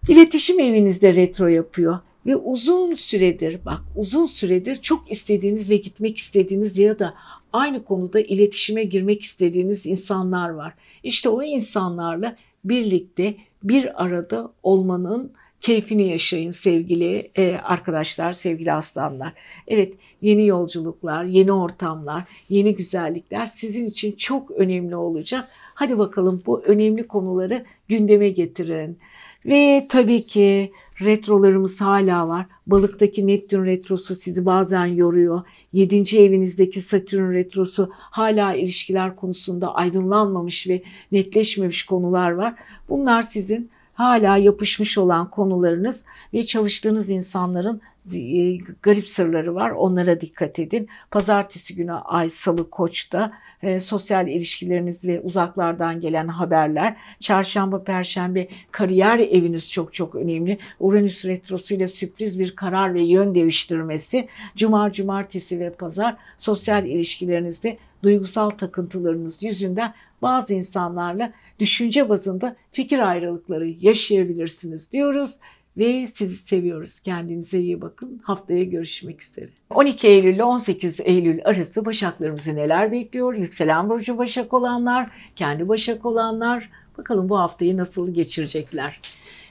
[0.08, 6.78] İletişim evinizde retro yapıyor ve uzun süredir bak uzun süredir çok istediğiniz ve gitmek istediğiniz
[6.78, 7.14] ya da
[7.52, 10.74] aynı konuda iletişime girmek istediğiniz insanlar var.
[11.02, 19.32] İşte o insanlarla birlikte bir arada olmanın keyfini yaşayın sevgili e, arkadaşlar, sevgili aslanlar.
[19.68, 25.48] Evet, yeni yolculuklar, yeni ortamlar, yeni güzellikler sizin için çok önemli olacak.
[25.74, 28.98] Hadi bakalım bu önemli konuları gündeme getirin.
[29.46, 32.46] Ve tabii ki retrolarımız hala var.
[32.66, 35.42] Balıktaki Neptün retrosu sizi bazen yoruyor.
[35.72, 42.54] Yedinci evinizdeki Satürn retrosu hala ilişkiler konusunda aydınlanmamış ve netleşmemiş konular var.
[42.88, 47.80] Bunlar sizin hala yapışmış olan konularınız ve çalıştığınız insanların
[48.14, 49.70] e, garip sırları var.
[49.70, 50.88] Onlara dikkat edin.
[51.10, 56.96] Pazartesi günü Ay Salı Koç'ta e, sosyal ilişkileriniz ve uzaklardan gelen haberler.
[57.20, 60.58] Çarşamba, Perşembe kariyer eviniz çok çok önemli.
[60.80, 64.28] Uranüs retrosu ile sürpriz bir karar ve yön değiştirmesi.
[64.56, 73.66] Cuma, Cumartesi ve Pazar sosyal ilişkilerinizde duygusal takıntılarınız yüzünden bazı insanlarla düşünce bazında fikir ayrılıkları
[73.66, 75.38] yaşayabilirsiniz diyoruz
[75.76, 77.00] ve sizi seviyoruz.
[77.00, 78.20] Kendinize iyi bakın.
[78.24, 79.48] Haftaya görüşmek üzere.
[79.70, 83.34] 12 Eylül ile 18 Eylül arası Başaklarımızı neler bekliyor?
[83.34, 89.00] Yükselen burcu Başak olanlar, kendi Başak olanlar bakalım bu haftayı nasıl geçirecekler?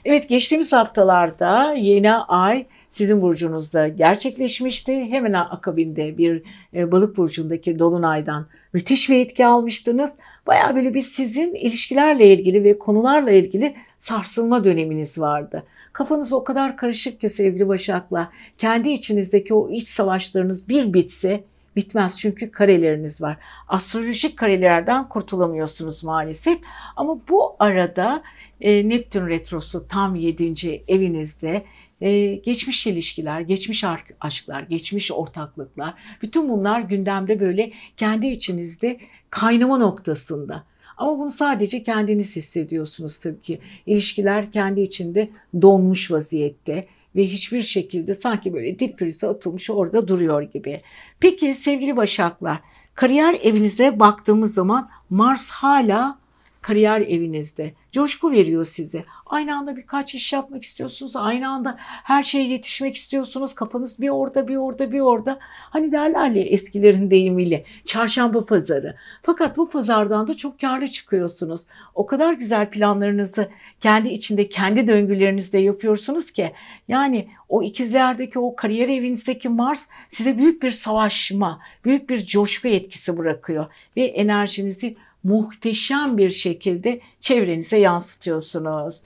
[0.04, 5.04] Evet geçtiğimiz haftalarda yeni ay sizin burcunuzda gerçekleşmişti.
[5.04, 6.42] Hemen akabinde bir
[6.74, 10.16] e, balık burcundaki dolunaydan müthiş bir etki almıştınız.
[10.46, 15.62] Baya böyle bir sizin ilişkilerle ilgili ve konularla ilgili sarsılma döneminiz vardı.
[15.92, 18.28] Kafanız o kadar karışık ki sevgili Başaklar.
[18.58, 21.44] Kendi içinizdeki o iç savaşlarınız bir bitse
[21.76, 23.36] bitmez çünkü kareleriniz var.
[23.68, 26.58] Astrolojik karelerden kurtulamıyorsunuz maalesef.
[26.96, 28.22] Ama bu arada
[28.60, 30.84] e, Neptün retrosu tam 7.
[30.88, 31.64] evinizde
[32.02, 33.84] e, geçmiş ilişkiler, geçmiş
[34.20, 40.64] aşklar, geçmiş ortaklıklar bütün bunlar gündemde böyle kendi içinizde kaynama noktasında.
[40.96, 43.58] Ama bunu sadece kendiniz hissediyorsunuz tabii ki.
[43.86, 45.28] İlişkiler kendi içinde
[45.62, 46.86] donmuş vaziyette
[47.16, 50.80] ve hiçbir şekilde sanki böyle dip prize atılmış orada duruyor gibi.
[51.20, 52.60] Peki sevgili Başaklar,
[52.94, 56.18] kariyer evinize baktığımız zaman Mars hala
[56.62, 57.74] kariyer evinizde.
[57.92, 59.04] Coşku veriyor size.
[59.26, 61.16] Aynı anda birkaç iş yapmak istiyorsunuz.
[61.16, 63.54] Aynı anda her şeye yetişmek istiyorsunuz.
[63.54, 65.38] Kafanız bir orada bir orada bir orada.
[65.42, 68.96] Hani derler ya eskilerin deyimiyle çarşamba pazarı.
[69.22, 71.62] Fakat bu pazardan da çok karlı çıkıyorsunuz.
[71.94, 73.48] O kadar güzel planlarınızı
[73.80, 76.52] kendi içinde kendi döngülerinizde yapıyorsunuz ki.
[76.88, 83.18] Yani o ikizlerdeki o kariyer evinizdeki Mars size büyük bir savaşma, büyük bir coşku etkisi
[83.18, 83.66] bırakıyor.
[83.96, 89.02] Ve enerjinizi muhteşem bir şekilde çevrenize yansıtıyorsunuz.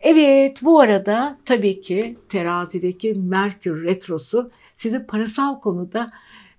[0.00, 6.10] Evet bu arada tabii ki terazideki Merkür Retrosu sizi parasal konuda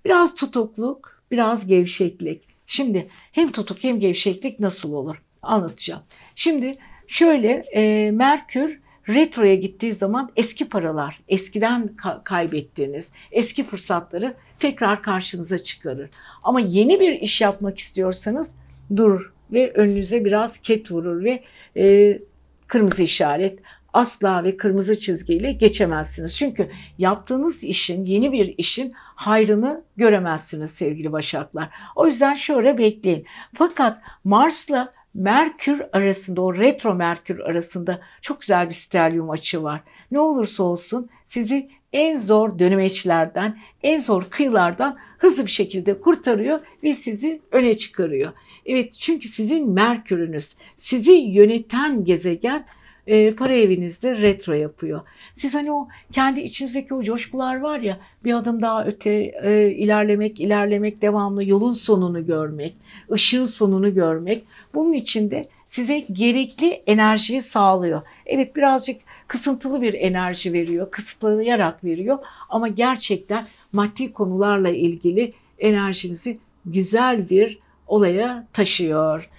[0.04, 2.42] biraz tutukluk, biraz gevşeklik.
[2.66, 6.02] Şimdi hem tutuk hem gevşeklik nasıl olur anlatacağım.
[6.36, 15.02] Şimdi şöyle e, Merkür retroya gittiği zaman eski paralar, eskiden ka- kaybettiğiniz eski fırsatları tekrar
[15.02, 16.10] karşınıza çıkarır.
[16.42, 18.54] Ama yeni bir iş yapmak istiyorsanız
[18.96, 21.42] dur ve önünüze biraz ket vurur ve
[21.76, 22.18] e,
[22.66, 23.58] kırmızı işaret
[23.92, 26.36] asla ve kırmızı çizgiyle geçemezsiniz.
[26.36, 31.70] Çünkü yaptığınız işin, yeni bir işin hayrını göremezsiniz sevgili Başaklar.
[31.96, 33.26] O yüzden şöyle bekleyin.
[33.54, 39.80] Fakat Mars'la Merkür arasında o retro Merkür arasında çok güzel bir stelyum açı var.
[40.10, 46.94] Ne olursa olsun sizi en zor dönemeçlerden, en zor kıyılardan hızlı bir şekilde kurtarıyor ve
[46.94, 48.32] sizi öne çıkarıyor.
[48.66, 52.64] Evet çünkü sizin Merkür'ünüz, sizi yöneten gezegen
[53.06, 55.00] e, para evinizde retro yapıyor.
[55.34, 59.10] Siz hani o kendi içinizdeki o coşkular var ya bir adım daha öte
[59.42, 62.74] e, ilerlemek, ilerlemek, devamlı yolun sonunu görmek,
[63.12, 64.44] ışığın sonunu görmek.
[64.74, 68.02] Bunun içinde size gerekli enerjiyi sağlıyor.
[68.26, 77.30] Evet birazcık kısıntılı bir enerji veriyor, kısıtlayarak veriyor ama gerçekten maddi konularla ilgili enerjinizi güzel
[77.30, 77.63] bir
[77.94, 79.30] olaya taşıyor.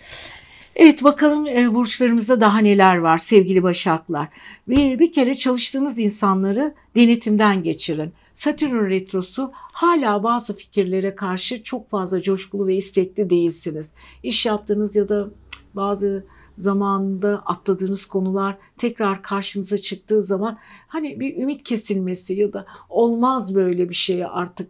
[0.75, 4.27] Evet bakalım e, burçlarımızda daha neler var sevgili Başaklar.
[4.67, 8.13] Bir, bir kere çalıştığınız insanları denetimden geçirin.
[8.33, 13.93] Satürn retrosu hala bazı fikirlere karşı çok fazla coşkulu ve istekli değilsiniz.
[14.23, 15.29] İş yaptığınız ya da
[15.73, 16.25] bazı
[16.57, 23.89] zamanında atladığınız konular tekrar karşınıza çıktığı zaman hani bir ümit kesilmesi ya da olmaz böyle
[23.89, 24.69] bir şey artık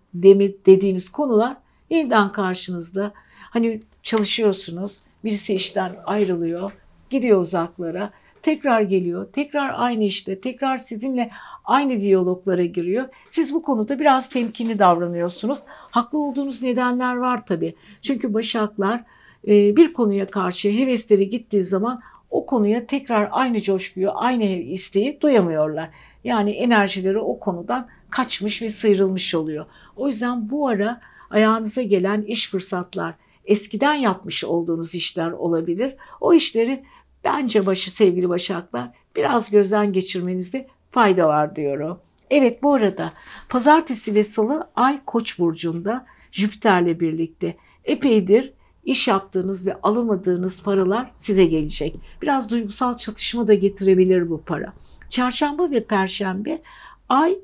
[0.65, 1.57] dediğiniz konular
[1.89, 3.13] yeniden karşınızda.
[3.49, 6.71] Hani çalışıyorsunuz, birisi işten ayrılıyor,
[7.09, 11.31] gidiyor uzaklara, tekrar geliyor, tekrar aynı işte, tekrar sizinle
[11.65, 13.05] aynı diyaloglara giriyor.
[13.29, 15.59] Siz bu konuda biraz temkinli davranıyorsunuz.
[15.67, 17.75] Haklı olduğunuz nedenler var tabii.
[18.01, 19.03] Çünkü başaklar
[19.47, 25.89] e, bir konuya karşı hevesleri gittiği zaman o konuya tekrar aynı coşkuyu, aynı isteği duyamıyorlar.
[26.23, 29.65] Yani enerjileri o konudan kaçmış ve sıyrılmış oluyor.
[29.95, 33.13] O yüzden bu ara ayağınıza gelen iş fırsatlar,
[33.45, 35.95] eskiden yapmış olduğunuz işler olabilir.
[36.21, 36.83] O işleri
[37.23, 41.99] bence başı sevgili Başaklar biraz gözden geçirmenizde fayda var diyorum.
[42.29, 43.13] Evet bu arada
[43.49, 48.53] pazartesi ve salı ay koç burcunda Jüpiter'le birlikte epeydir
[48.85, 51.95] iş yaptığınız ve alamadığınız paralar size gelecek.
[52.21, 54.73] Biraz duygusal çatışma da getirebilir bu para.
[55.09, 56.61] Çarşamba ve perşembe
[57.09, 57.37] ay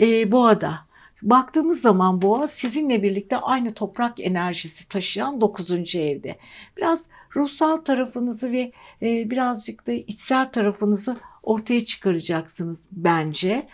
[0.00, 0.91] e, boğada.
[1.22, 5.70] Baktığımız zaman boğa sizinle birlikte aynı toprak enerjisi taşıyan 9.
[5.94, 6.38] evde.
[6.76, 7.06] Biraz
[7.36, 13.66] ruhsal tarafınızı ve e, birazcık da içsel tarafınızı ortaya çıkaracaksınız bence.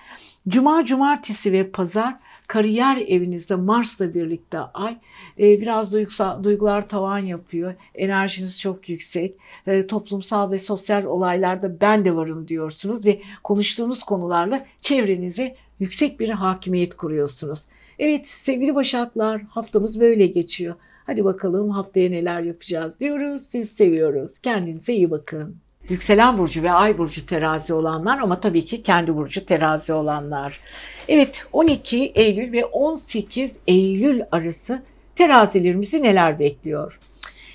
[0.49, 4.97] Cuma, cumartesi ve pazar kariyer evinizde Mars'la birlikte ay
[5.39, 7.75] e, biraz duygusal, duygular tavan yapıyor.
[7.95, 9.35] Enerjiniz çok yüksek.
[9.67, 16.29] E, toplumsal ve sosyal olaylarda ben de varım diyorsunuz ve konuştuğunuz konularla çevrenize yüksek bir
[16.29, 17.64] hakimiyet kuruyorsunuz.
[17.99, 20.75] Evet sevgili Başaklar haftamız böyle geçiyor.
[21.07, 23.43] Hadi bakalım haftaya neler yapacağız diyoruz.
[23.43, 24.38] Siz seviyoruz.
[24.38, 25.57] Kendinize iyi bakın.
[25.88, 30.61] Yükselen burcu ve ay burcu terazi olanlar ama tabii ki kendi burcu terazi olanlar.
[31.09, 34.83] Evet 12 Eylül ve 18 Eylül arası
[35.17, 36.99] terazilerimizi neler bekliyor?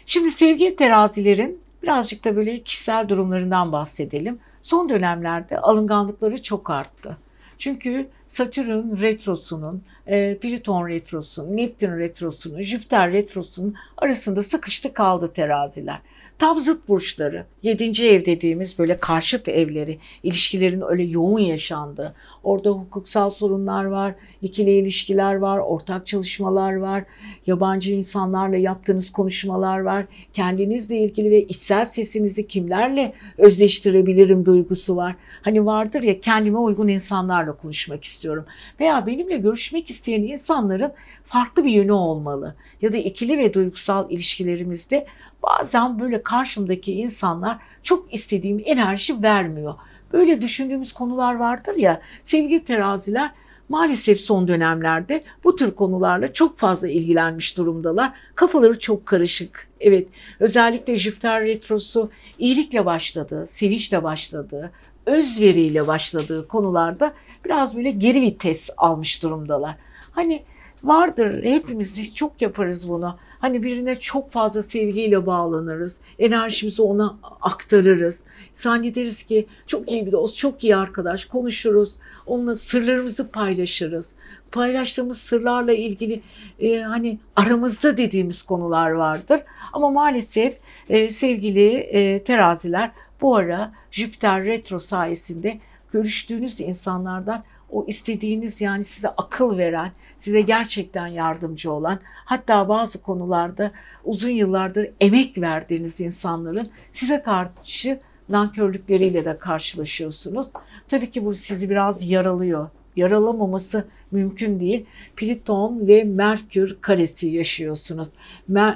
[0.05, 4.39] Şimdi sevgili terazilerin birazcık da böyle kişisel durumlarından bahsedelim.
[4.61, 7.17] Son dönemlerde alınganlıkları çok arttı.
[7.63, 15.99] Çünkü Satürn retrosunun, e, Plüton retrosunun, Neptün retrosunun, Jüpiter retrosunun arasında sıkıştı kaldı teraziler.
[16.39, 18.07] Tam zıt burçları, 7.
[18.07, 25.35] ev dediğimiz böyle karşıt evleri, ilişkilerin öyle yoğun yaşandığı, orada hukuksal sorunlar var, ikili ilişkiler
[25.35, 27.03] var, ortak çalışmalar var,
[27.47, 35.15] yabancı insanlarla yaptığınız konuşmalar var, kendinizle ilgili ve içsel sesinizi kimlerle özleştirebilirim duygusu var.
[35.41, 38.45] Hani vardır ya kendime uygun insanlarla konuşmak istiyorum
[38.79, 40.91] veya benimle görüşmek isteyen insanların
[41.33, 42.55] farklı bir yönü olmalı.
[42.81, 45.07] Ya da ikili ve duygusal ilişkilerimizde
[45.43, 49.73] bazen böyle karşımdaki insanlar çok istediğim enerji vermiyor.
[50.13, 53.31] Böyle düşündüğümüz konular vardır ya sevgili teraziler
[53.69, 58.13] maalesef son dönemlerde bu tür konularla çok fazla ilgilenmiş durumdalar.
[58.35, 59.67] Kafaları çok karışık.
[59.79, 60.07] Evet
[60.39, 64.71] özellikle Jüpiter retrosu iyilikle başladı, sevinçle başladı,
[65.05, 67.13] özveriyle başladığı konularda
[67.45, 69.75] biraz böyle geri vites almış durumdalar.
[70.11, 70.43] Hani
[70.83, 73.17] vardır hepimiz çok yaparız bunu.
[73.39, 76.01] Hani birine çok fazla sevgiyle bağlanırız.
[76.19, 78.23] Enerjimizi ona aktarırız.
[78.53, 81.25] Zannederiz ki çok iyi bir dost, çok iyi arkadaş.
[81.25, 81.95] Konuşuruz.
[82.25, 84.15] Onunla sırlarımızı paylaşırız.
[84.51, 86.21] Paylaştığımız sırlarla ilgili
[86.59, 89.41] e, hani aramızda dediğimiz konular vardır.
[89.73, 90.57] Ama maalesef
[90.89, 92.91] e, sevgili e, teraziler
[93.21, 95.59] bu ara Jüpiter retro sayesinde
[95.93, 99.91] görüştüğünüz insanlardan o istediğiniz yani size akıl veren,
[100.23, 103.71] size gerçekten yardımcı olan, hatta bazı konularda
[104.03, 110.51] uzun yıllardır emek verdiğiniz insanların size karşı nankörlükleriyle de karşılaşıyorsunuz.
[110.87, 112.69] Tabii ki bu sizi biraz yaralıyor.
[112.95, 114.85] Yaralamaması mümkün değil.
[115.15, 118.09] Plüton ve Merkür karesi yaşıyorsunuz.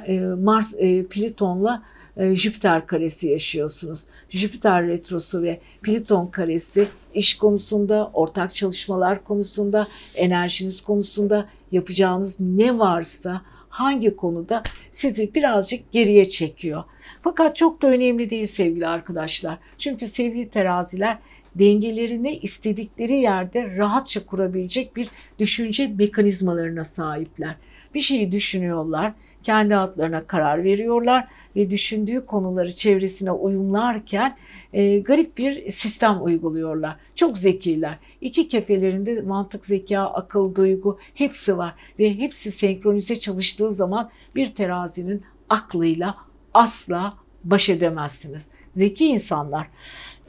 [0.07, 4.03] E, Mars e, Plüton'la e, Jüpiter karesi yaşıyorsunuz.
[4.29, 13.41] Jüpiter retrosu ve Plüton karesi iş konusunda, ortak çalışmalar konusunda, enerjiniz konusunda yapacağınız ne varsa
[13.69, 16.83] hangi konuda sizi birazcık geriye çekiyor.
[17.21, 19.57] Fakat çok da önemli değil sevgili arkadaşlar.
[19.77, 21.17] Çünkü sevgili teraziler
[21.55, 27.55] dengelerini istedikleri yerde rahatça kurabilecek bir düşünce mekanizmalarına sahipler.
[27.93, 34.37] Bir şeyi düşünüyorlar, kendi adlarına karar veriyorlar ve düşündüğü konuları çevresine uyumlarken
[34.73, 36.95] e, garip bir sistem uyguluyorlar.
[37.15, 37.97] Çok zekiler.
[38.21, 45.23] İki kefelerinde mantık, zeka, akıl, duygu hepsi var ve hepsi senkronize çalıştığı zaman bir terazinin
[45.49, 46.17] aklıyla
[46.53, 48.49] asla baş edemezsiniz.
[48.75, 49.67] Zeki insanlar.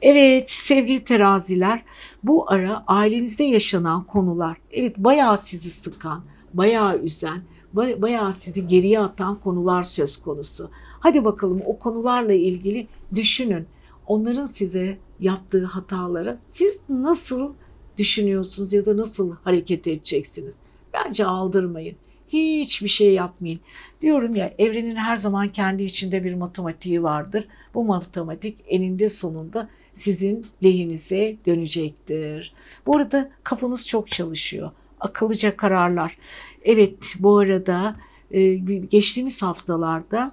[0.01, 1.83] Evet sevgili teraziler
[2.23, 7.41] bu ara ailenizde yaşanan konular evet bayağı sizi sıkan, bayağı üzen,
[7.73, 10.71] bayağı sizi geriye atan konular söz konusu.
[10.99, 13.65] Hadi bakalım o konularla ilgili düşünün.
[14.07, 17.53] Onların size yaptığı hatalara siz nasıl
[17.97, 20.55] düşünüyorsunuz ya da nasıl hareket edeceksiniz?
[20.93, 21.95] Bence aldırmayın.
[22.27, 23.59] Hiçbir şey yapmayın.
[24.01, 27.47] Diyorum ya evrenin her zaman kendi içinde bir matematiği vardır.
[27.73, 32.53] Bu matematik eninde sonunda sizin lehinize dönecektir.
[32.85, 34.71] Bu arada kafanız çok çalışıyor.
[34.99, 36.17] Akıllıca kararlar.
[36.63, 37.95] Evet bu arada
[38.31, 38.55] e,
[38.91, 40.31] geçtiğimiz haftalarda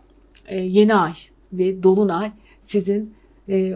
[0.55, 1.15] yeni ay
[1.53, 3.15] ve dolunay sizin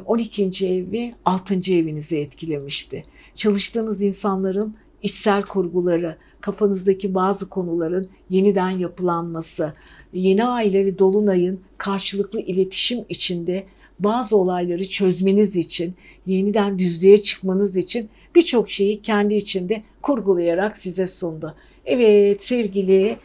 [0.07, 0.67] 12.
[0.67, 1.55] E, ev ve 6.
[1.55, 3.05] evinizi etkilemişti.
[3.35, 9.73] Çalıştığınız insanların işsel kurguları, kafanızdaki bazı konuların yeniden yapılanması,
[10.13, 13.67] yeni aile ve dolunayın karşılıklı iletişim içinde
[13.99, 15.95] bazı olayları çözmeniz için,
[16.27, 21.55] yeniden düzlüğe çıkmanız için birçok şeyi kendi içinde kurgulayarak size sundu.
[21.85, 23.17] Evet sevgili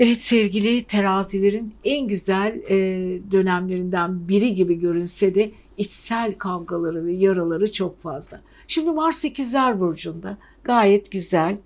[0.00, 2.76] Evet sevgili terazilerin en güzel e,
[3.30, 8.40] dönemlerinden biri gibi görünse de içsel kavgaları ve yaraları çok fazla.
[8.68, 11.56] Şimdi Mars ikizler burcunda gayet güzel.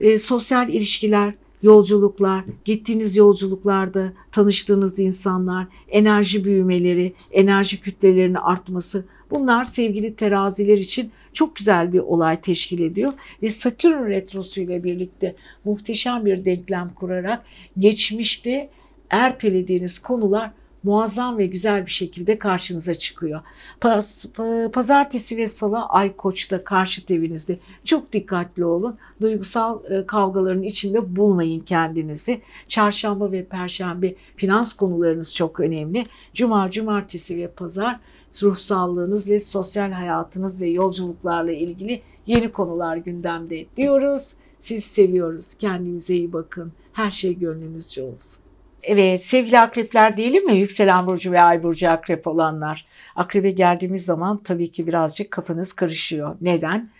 [0.00, 10.16] E, sosyal ilişkiler, yolculuklar, gittiğiniz yolculuklarda tanıştığınız insanlar, enerji büyümeleri, enerji kütlelerinin artması bunlar sevgili
[10.16, 13.12] teraziler için çok güzel bir olay teşkil ediyor
[13.42, 17.44] ve Satürn retrosu ile birlikte muhteşem bir denklem kurarak
[17.78, 18.70] geçmişte
[19.10, 20.50] ertelediğiniz konular
[20.84, 23.40] muazzam ve güzel bir şekilde karşınıza çıkıyor.
[24.72, 28.96] Pazartesi ve salı Ay Koç'ta karşıt evinizde çok dikkatli olun.
[29.20, 32.40] Duygusal e, kavgaların içinde bulmayın kendinizi.
[32.68, 36.06] Çarşamba ve perşembe finans konularınız çok önemli.
[36.34, 38.00] Cuma, cumartesi ve pazar
[38.42, 44.32] ruh sağlığınız ve sosyal hayatınız ve yolculuklarla ilgili yeni konular gündemde diyoruz.
[44.58, 45.54] Siz seviyoruz.
[45.54, 46.72] Kendinize iyi bakın.
[46.92, 48.44] Her şey gönlünüzce olsun.
[48.82, 50.54] Evet sevgili akrepler diyelim mi?
[50.54, 52.86] Yükselen burcu ve ay burcu akrep olanlar.
[53.16, 56.36] Akrebe geldiğimiz zaman tabii ki birazcık kafanız karışıyor.
[56.40, 56.90] Neden?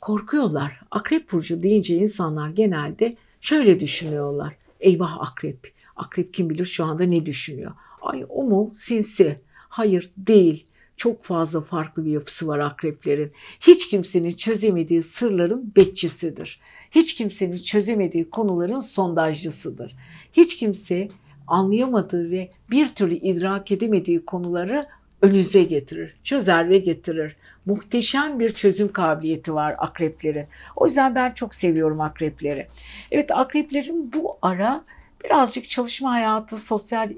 [0.00, 0.80] Korkuyorlar.
[0.90, 4.56] Akrep burcu deyince insanlar genelde şöyle düşünüyorlar.
[4.80, 5.72] Eyvah akrep.
[5.96, 7.72] Akrep kim bilir şu anda ne düşünüyor?
[8.02, 8.72] Ay o mu?
[8.76, 9.40] Sinsi.
[9.68, 10.66] Hayır değil.
[10.96, 13.32] Çok fazla farklı bir yapısı var akreplerin.
[13.60, 16.60] Hiç kimsenin çözemediği sırların bekçisidir.
[16.90, 19.96] Hiç kimsenin çözemediği konuların sondajcısıdır.
[20.32, 21.08] Hiç kimse
[21.46, 24.86] anlayamadığı ve bir türlü idrak edemediği konuları
[25.22, 27.36] önünüze getirir, çözer ve getirir.
[27.66, 30.46] Muhteşem bir çözüm kabiliyeti var akrepleri.
[30.76, 32.66] O yüzden ben çok seviyorum akrepleri.
[33.10, 34.84] Evet akreplerin bu ara
[35.24, 37.10] birazcık çalışma hayatı, sosyal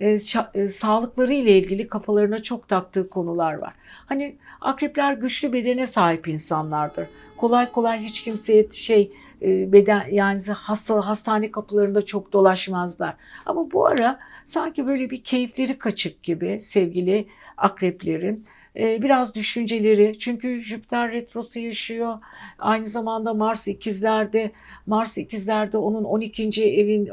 [0.00, 0.16] e,
[0.54, 3.74] e, sağlıkları ile ilgili kafalarına çok taktığı konular var.
[4.06, 7.06] Hani akrepler güçlü bedene sahip insanlardır.
[7.36, 13.14] Kolay kolay hiç kimseye şey e, beden yani hasta hastane kapılarında çok dolaşmazlar.
[13.46, 17.26] Ama bu ara sanki böyle bir keyifleri kaçık gibi sevgili
[17.56, 18.46] akreplerin
[18.76, 22.18] ee, biraz düşünceleri çünkü Jüpiter retrosu yaşıyor.
[22.58, 24.50] Aynı zamanda Mars ikizlerde
[24.86, 26.64] Mars ikizlerde onun 12.
[26.64, 27.10] evin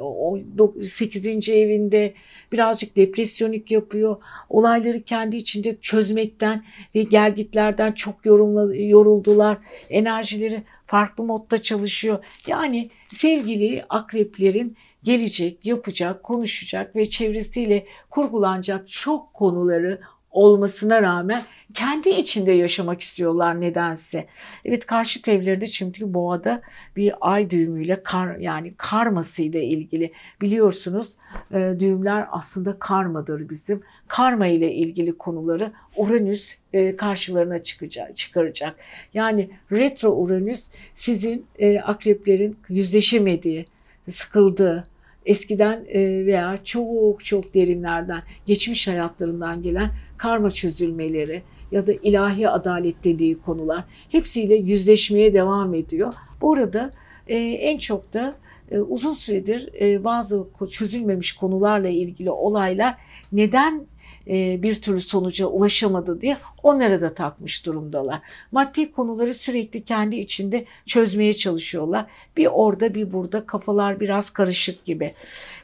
[0.82, 1.50] 8.
[1.50, 2.14] evinde
[2.52, 4.18] birazcık depresyonik yapıyor.
[4.50, 6.64] Olayları kendi içinde çözmekten
[6.96, 9.58] ve gelgitlerden çok yoruldular.
[9.90, 12.26] Enerjileri farklı modda çalışıyor.
[12.48, 20.00] Yani sevgili akreplerin gelecek, yapacak, konuşacak ve çevresiyle kurgulanacak çok konuları
[20.38, 21.42] olmasına rağmen
[21.74, 24.28] kendi içinde yaşamak istiyorlar nedense.
[24.66, 26.62] Evet karşı evlerde çünkü boğada
[26.96, 30.12] bir ay düğümüyle kar yani karmasıyla ilgili
[30.42, 31.16] biliyorsunuz
[31.52, 33.82] e, düğümler aslında karmadır bizim.
[34.08, 38.76] Karma ile ilgili konuları Uranüs e, karşılarına çıkacak, çıkaracak.
[39.14, 43.66] Yani retro Uranüs sizin e, akreplerin yüzleşemediği,
[44.10, 44.88] sıkıldığı,
[45.26, 51.42] eskiden e, veya çok çok derinlerden, geçmiş hayatlarından gelen karma çözülmeleri
[51.72, 56.14] ya da ilahi adalet dediği konular hepsiyle yüzleşmeye devam ediyor.
[56.42, 56.92] Bu arada
[57.28, 58.36] e, en çok da
[58.72, 59.70] e, uzun süredir
[60.04, 62.98] bazı çözülmemiş konularla ilgili olaylar
[63.32, 63.88] neden
[64.30, 68.22] e, bir türlü sonuca ulaşamadı diye onlara da takmış durumdalar.
[68.52, 72.06] Maddi konuları sürekli kendi içinde çözmeye çalışıyorlar.
[72.38, 75.14] Bir orada bir burada kafalar biraz karışık gibi.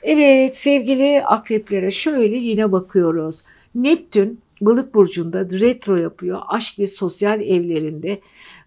[0.04, 3.44] Evet sevgili akreplere şöyle yine bakıyoruz.
[3.76, 6.42] Neptün balık burcunda retro yapıyor.
[6.48, 8.20] Aşk ve sosyal evlerinde.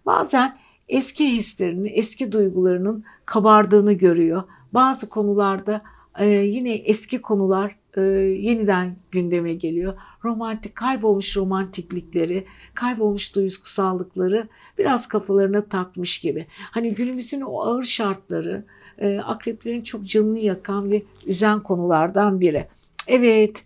[0.07, 0.57] Bazen
[0.89, 4.43] eski hislerinin, eski duygularının kabardığını görüyor.
[4.73, 5.83] Bazı konularda
[6.19, 9.95] e, yine eski konular e, yeniden gündeme geliyor.
[10.25, 14.49] Romantik, kaybolmuş romantiklikleri, kaybolmuş duygusallıkları
[14.79, 16.47] biraz kafalarına takmış gibi.
[16.71, 18.65] Hani günümüzün o ağır şartları
[18.99, 22.67] e, akreplerin çok canını yakan ve üzen konulardan biri.
[23.07, 23.65] Evet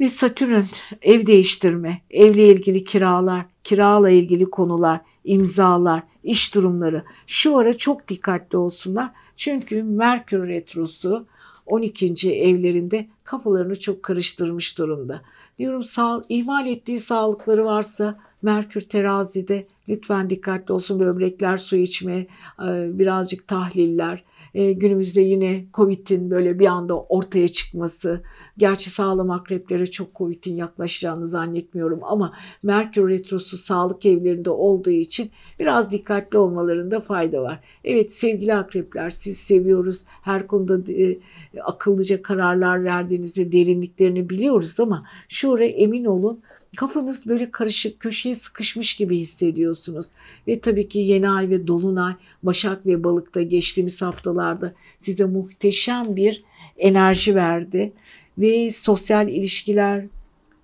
[0.00, 0.64] ve Satürn
[1.02, 8.58] ev değiştirme, evle ilgili kiralar, kirala ilgili konular, imzalar, iş durumları şu ara çok dikkatli
[8.58, 9.10] olsunlar.
[9.36, 11.26] Çünkü Merkür Retrosu
[11.66, 12.32] 12.
[12.32, 15.22] evlerinde kafalarını çok karıştırmış durumda.
[15.58, 22.26] Diyorum sağ, ihmal ettiği sağlıkları varsa Merkür terazide lütfen dikkatli olsun böbrekler su içme,
[22.68, 24.24] birazcık tahliller,
[24.56, 28.22] e, günümüzde yine Covid'in böyle bir anda ortaya çıkması,
[28.58, 32.32] gerçi sağlam akreplere çok Covid'in yaklaşacağını zannetmiyorum ama
[32.62, 35.30] Merkür Retrosu sağlık evlerinde olduğu için
[35.60, 37.60] biraz dikkatli olmalarında fayda var.
[37.84, 40.04] Evet sevgili akrepler siz seviyoruz.
[40.22, 41.18] Her konuda e,
[41.62, 46.40] akıllıca kararlar verdiğinizde derinliklerini biliyoruz ama şu emin olun
[46.76, 50.06] kafanız böyle karışık köşeye sıkışmış gibi hissediyorsunuz.
[50.48, 52.12] Ve tabii ki yeni ay ve dolunay
[52.42, 56.44] Başak ve Balık'ta geçtiğimiz haftalarda size muhteşem bir
[56.78, 57.92] enerji verdi.
[58.38, 60.04] Ve sosyal ilişkiler,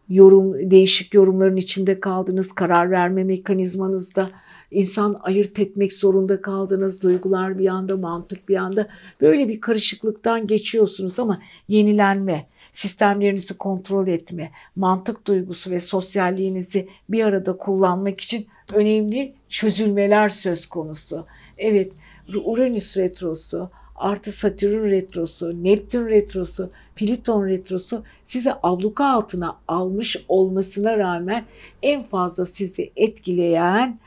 [0.08, 4.30] yorum, değişik yorumların içinde kaldınız, karar verme mekanizmanızda
[4.70, 7.02] insan ayırt etmek zorunda kaldınız.
[7.02, 8.88] Duygular bir anda, mantık bir anda
[9.20, 11.38] böyle bir karışıklıktan geçiyorsunuz ama
[11.68, 20.66] yenilenme, sistemlerinizi kontrol etme, mantık duygusu ve sosyalliğinizi bir arada kullanmak için önemli çözülmeler söz
[20.66, 21.26] konusu.
[21.58, 21.92] Evet,
[22.44, 31.44] Uranüs retrosu, artı Satürn retrosu, Neptün retrosu, Pliton retrosu sizi abluka altına almış olmasına rağmen
[31.82, 33.98] en fazla sizi etkileyen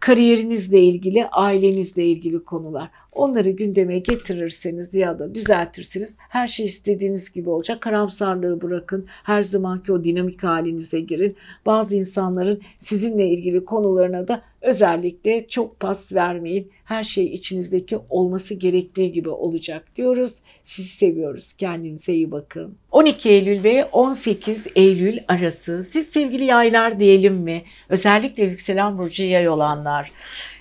[0.00, 2.90] kariyerinizle ilgili, ailenizle ilgili konular.
[3.12, 7.80] Onları gündeme getirirseniz ya da düzeltirsiniz her şey istediğiniz gibi olacak.
[7.80, 9.06] Karamsarlığı bırakın.
[9.08, 11.36] Her zamanki o dinamik halinize girin.
[11.66, 16.70] Bazı insanların sizinle ilgili konularına da özellikle çok pas vermeyin.
[16.86, 20.38] Her şey içinizdeki olması gerektiği gibi olacak diyoruz.
[20.62, 21.52] Sizi seviyoruz.
[21.52, 22.76] Kendinize iyi bakın.
[22.90, 27.62] 12 Eylül ve 18 Eylül arası siz sevgili yaylar diyelim mi?
[27.88, 30.12] Özellikle yükselen burcu yay olanlar.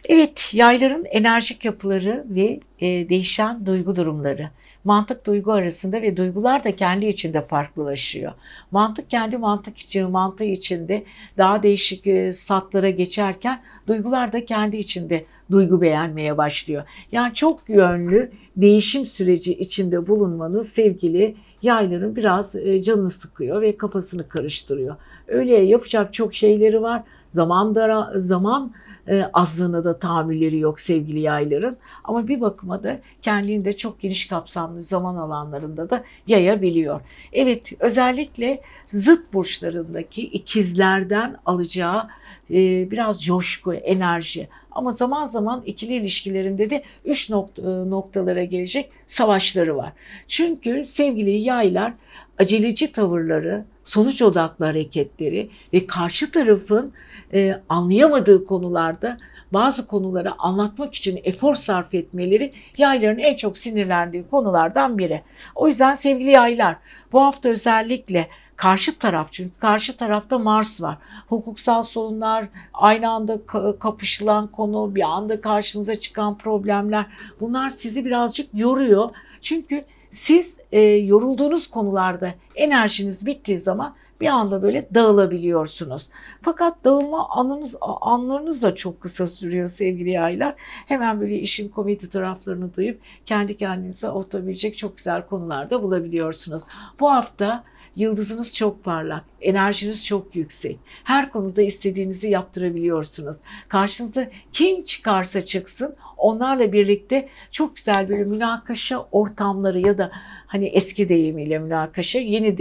[0.10, 4.50] Evet, yayların enerjik yapıları ve e, değişen duygu durumları.
[4.84, 8.34] Mantık duygu arasında ve duygular da kendi içinde farklılaşıyor.
[8.72, 11.04] Mantık kendi mantık için, mantığı içinde
[11.38, 16.84] daha değişik e, satlara geçerken duygular da kendi içinde duygu beğenmeye başlıyor.
[17.12, 24.28] Yani çok yönlü değişim süreci içinde bulunmanız sevgili yayların biraz e, canını sıkıyor ve kafasını
[24.28, 24.96] karıştırıyor.
[25.28, 27.04] Öyle yapacak çok şeyleri var.
[27.30, 28.74] Zaman dara, zaman
[29.08, 31.78] e, azlığına da tahammülleri yok sevgili yayların.
[32.04, 37.02] Ama bir bakıma da kendini de çok geniş kapsamlı zaman alanlarında da yayabiliyor.
[37.34, 42.08] Evet özellikle zıt burçlarındaki ikizlerden alacağı
[42.50, 47.34] e, biraz coşku, enerji ama zaman zaman ikili ilişkilerinde de üç e,
[47.66, 49.94] noktalara gelecek savaşları var.
[50.28, 51.94] Çünkü sevgili yaylar
[52.40, 56.94] aceleci tavırları, sonuç odaklı hareketleri ve karşı tarafın
[57.34, 59.18] e, anlayamadığı konularda
[59.54, 65.22] bazı konuları anlatmak için efor sarf etmeleri yayların en çok sinirlendiği konulardan biri.
[65.56, 66.76] O yüzden sevgili yaylar
[67.12, 70.98] bu hafta özellikle karşı taraf çünkü karşı tarafta Mars var.
[71.28, 73.46] Hukuksal sorunlar, aynı anda
[73.80, 77.06] kapışılan konu, bir anda karşınıza çıkan problemler
[77.40, 79.10] bunlar sizi birazcık yoruyor.
[79.42, 86.10] Çünkü siz e, yorulduğunuz konularda enerjiniz bittiği zaman bir anda böyle dağılabiliyorsunuz.
[86.42, 90.56] Fakat dağılma anınız, anlarınız da çok kısa sürüyor sevgili yaylar.
[90.86, 96.64] Hemen böyle işin komedi taraflarını duyup kendi kendinize otabilecek çok güzel konularda bulabiliyorsunuz.
[97.00, 97.64] Bu hafta
[97.96, 100.80] Yıldızınız çok parlak, enerjiniz çok yüksek.
[101.04, 103.38] Her konuda istediğinizi yaptırabiliyorsunuz.
[103.68, 110.12] Karşınızda kim çıkarsa çıksın onlarla birlikte çok güzel böyle münakaşa ortamları ya da
[110.48, 112.58] hani eski deyimiyle münakaşa, yeni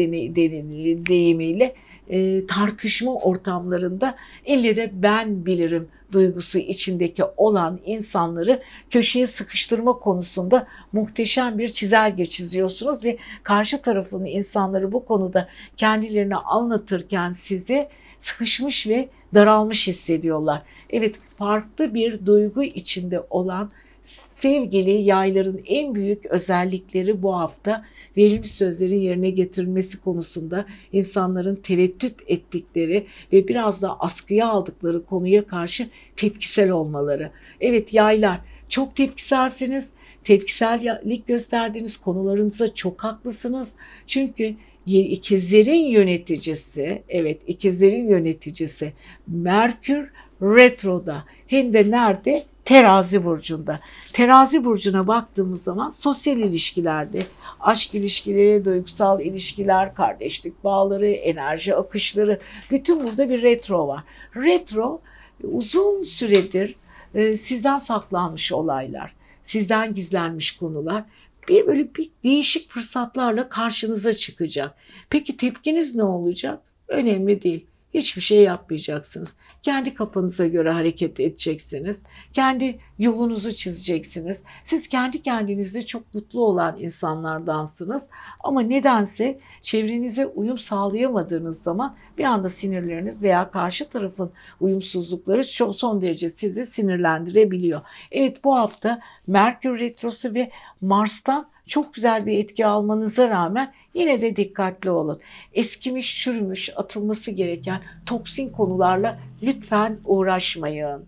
[1.07, 1.75] deyimiyle
[2.09, 11.59] e, tartışma ortamlarında elle de ben bilirim duygusu içindeki olan insanları köşeye sıkıştırma konusunda muhteşem
[11.59, 17.89] bir çizelge çiziyorsunuz ve karşı tarafın insanları bu konuda kendilerini anlatırken size
[18.21, 20.63] sıkışmış ve daralmış hissediyorlar.
[20.91, 23.71] Evet farklı bir duygu içinde olan
[24.05, 27.85] sevgili yayların en büyük özellikleri bu hafta
[28.17, 35.89] verilmiş sözlerin yerine getirilmesi konusunda insanların tereddüt ettikleri ve biraz da askıya aldıkları konuya karşı
[36.17, 37.31] tepkisel olmaları.
[37.61, 39.93] Evet yaylar çok tepkiselsiniz.
[40.25, 43.77] Tepkisellik gösterdiğiniz konularınıza çok haklısınız.
[44.07, 44.55] Çünkü
[44.87, 48.93] ikizlerin yöneticisi, evet ikizlerin yöneticisi
[49.27, 50.11] Merkür
[50.43, 52.43] retroda hem de nerede?
[52.65, 53.81] Terazi burcunda.
[54.13, 57.19] Terazi burcuna baktığımız zaman sosyal ilişkilerde,
[57.61, 62.41] aşk ilişkileri, duygusal ilişkiler, kardeşlik bağları, enerji akışları,
[62.71, 64.03] bütün burada bir retro var.
[64.37, 65.01] Retro
[65.43, 66.75] uzun süredir
[67.15, 71.05] e, sizden saklanmış olaylar, sizden gizlenmiş konular
[71.49, 74.75] bir böyle bir değişik fırsatlarla karşınıza çıkacak.
[75.11, 76.61] Peki tepkiniz ne olacak?
[76.89, 79.35] Önemli değil hiçbir şey yapmayacaksınız.
[79.63, 82.03] Kendi kafanıza göre hareket edeceksiniz.
[82.33, 84.43] Kendi yolunuzu çizeceksiniz.
[84.65, 88.09] Siz kendi kendinizde çok mutlu olan insanlardansınız.
[88.41, 96.31] Ama nedense çevrenize uyum sağlayamadığınız zaman bir anda sinirleriniz veya karşı tarafın uyumsuzlukları son derece
[96.31, 97.81] sizi sinirlendirebiliyor.
[98.13, 104.37] Evet bu hafta Merkür Retrosu ve Mars'tan çok güzel bir etki almanıza rağmen yine de
[104.37, 105.21] dikkatli olun.
[105.53, 111.05] Eskimiş, çürümüş, atılması gereken toksin konularla lütfen uğraşmayın.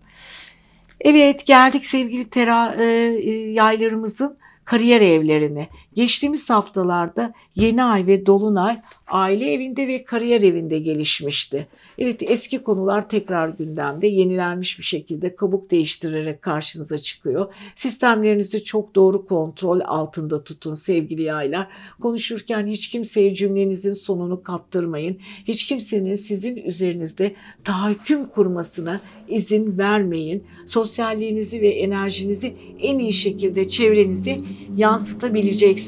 [1.01, 5.69] Evet geldik sevgili tera, e, e yaylarımızın kariyer evlerine.
[5.97, 11.67] Geçtiğimiz haftalarda yeni ay ve dolunay aile evinde ve kariyer evinde gelişmişti.
[11.97, 17.53] Evet eski konular tekrar gündemde yenilenmiş bir şekilde kabuk değiştirerek karşınıza çıkıyor.
[17.75, 21.67] Sistemlerinizi çok doğru kontrol altında tutun sevgili yaylar.
[22.01, 25.17] Konuşurken hiç kimseye cümlenizin sonunu kaptırmayın.
[25.47, 30.43] Hiç kimsenin sizin üzerinizde tahakküm kurmasına izin vermeyin.
[30.65, 34.39] Sosyalliğinizi ve enerjinizi en iyi şekilde çevrenize
[34.75, 35.86] yansıtabileceksiniz.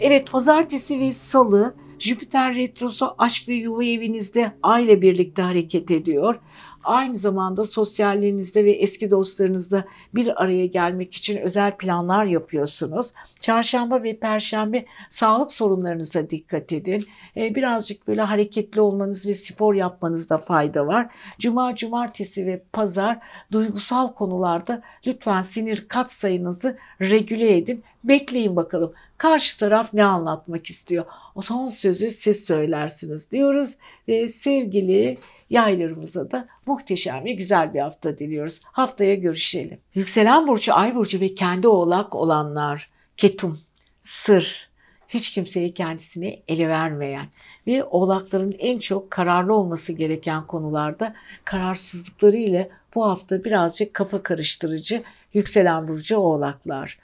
[0.00, 6.38] Evet pazartesi ve salı Jüpiter retrosu aşk ve yuva evinizde ay ile birlikte hareket ediyor.
[6.84, 13.12] Aynı zamanda sosyalliğinizde ve eski dostlarınızla bir araya gelmek için özel planlar yapıyorsunuz.
[13.40, 17.06] Çarşamba ve perşembe sağlık sorunlarınıza dikkat edin.
[17.36, 21.08] Ee, birazcık böyle hareketli olmanız ve spor yapmanızda fayda var.
[21.38, 23.18] Cuma, cumartesi ve pazar
[23.52, 27.82] duygusal konularda lütfen sinir kat sayınızı regüle edin.
[28.04, 31.04] Bekleyin bakalım karşı taraf ne anlatmak istiyor.
[31.34, 33.74] O son sözü siz söylersiniz diyoruz
[34.08, 35.18] ve sevgili
[35.50, 38.60] yaylarımıza da muhteşem ve güzel bir hafta diliyoruz.
[38.64, 39.78] Haftaya görüşelim.
[39.94, 43.58] Yükselen burcu, ay burcu ve kendi oğlak olanlar, ketum,
[44.00, 44.70] sır,
[45.08, 47.26] hiç kimseye kendisini ele vermeyen
[47.66, 55.02] ve oğlakların en çok kararlı olması gereken konularda kararsızlıkları ile bu hafta birazcık kafa karıştırıcı
[55.34, 56.98] yükselen burcu oğlaklar.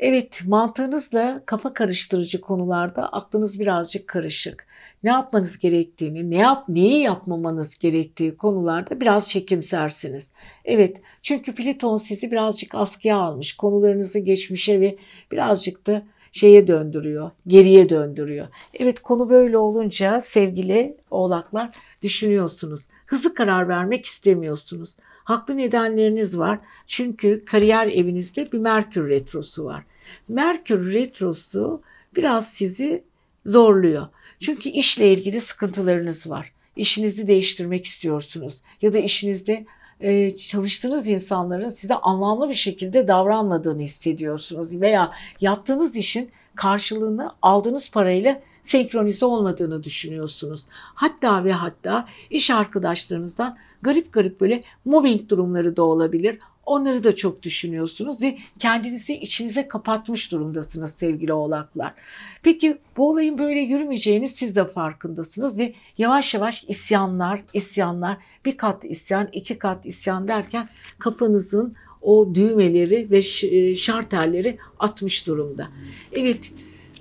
[0.00, 4.67] Evet mantığınızla kafa karıştırıcı konularda aklınız birazcık karışık.
[5.02, 10.32] Ne yapmanız gerektiğini, ne yap, neyi yapmamanız gerektiği konularda biraz çekimsersiniz.
[10.64, 13.56] Evet çünkü Plüton sizi birazcık askıya almış.
[13.56, 14.96] Konularınızı geçmişe ve
[15.32, 18.48] birazcık da şeye döndürüyor, geriye döndürüyor.
[18.74, 21.70] Evet konu böyle olunca sevgili oğlaklar
[22.02, 22.86] düşünüyorsunuz.
[23.06, 24.96] Hızlı karar vermek istemiyorsunuz.
[25.24, 26.58] Haklı nedenleriniz var.
[26.86, 29.84] Çünkü kariyer evinizde bir Merkür retrosu var.
[30.28, 31.82] Merkür retrosu
[32.16, 33.04] biraz sizi
[33.46, 34.06] zorluyor.
[34.40, 36.52] Çünkü işle ilgili sıkıntılarınız var.
[36.76, 39.66] İşinizi değiştirmek istiyorsunuz ya da işinizde
[40.00, 48.40] e, çalıştığınız insanların size anlamlı bir şekilde davranmadığını hissediyorsunuz veya yaptığınız işin karşılığını aldığınız parayla
[48.62, 50.66] senkronize olmadığını düşünüyorsunuz.
[50.72, 56.38] Hatta ve hatta iş arkadaşlarınızdan garip garip böyle mobbing durumları da olabilir.
[56.68, 61.94] Onları da çok düşünüyorsunuz ve kendinizi içinize kapatmış durumdasınız sevgili oğlaklar.
[62.42, 68.84] Peki bu olayın böyle yürümeyeceğini siz de farkındasınız ve yavaş yavaş isyanlar, isyanlar, bir kat
[68.84, 75.68] isyan, iki kat isyan derken kafanızın o düğmeleri ve e, şarterleri atmış durumda.
[76.12, 76.40] Evet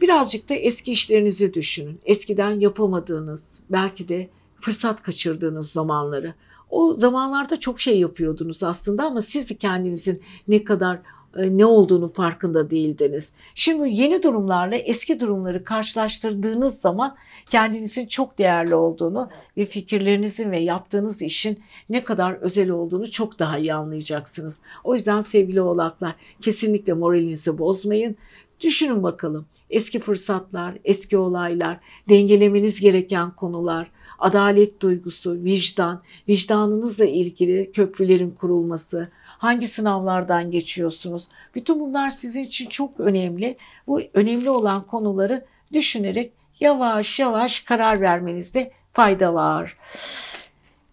[0.02, 2.00] birazcık da eski işlerinizi düşünün.
[2.06, 4.30] Eskiden yapamadığınız, belki de
[4.62, 6.34] fırsat kaçırdığınız zamanları.
[6.70, 11.00] O zamanlarda çok şey yapıyordunuz aslında ama siz de kendinizin ne kadar
[11.38, 13.32] e, ne olduğunu farkında değildiniz.
[13.56, 17.16] Şimdi yeni durumlarla eski durumları karşılaştırdığınız zaman
[17.52, 21.60] kendinizin çok değerli olduğunu ve fikirlerinizin ve yaptığınız işin
[21.90, 24.62] ne kadar özel olduğunu çok daha iyi anlayacaksınız.
[24.84, 28.16] O yüzden sevgili oğlaklar kesinlikle moralinizi bozmayın.
[28.62, 38.32] Düşünün bakalım eski fırsatlar, eski olaylar, dengelemeniz gereken konular, adalet duygusu, vicdan, vicdanınızla ilgili köprülerin
[38.32, 41.28] kurulması, hangi sınavlardan geçiyorsunuz?
[41.56, 43.58] Bütün bunlar sizin için çok önemli.
[43.88, 49.78] Bu önemli olan konuları düşünerek yavaş yavaş karar vermenizde fayda var.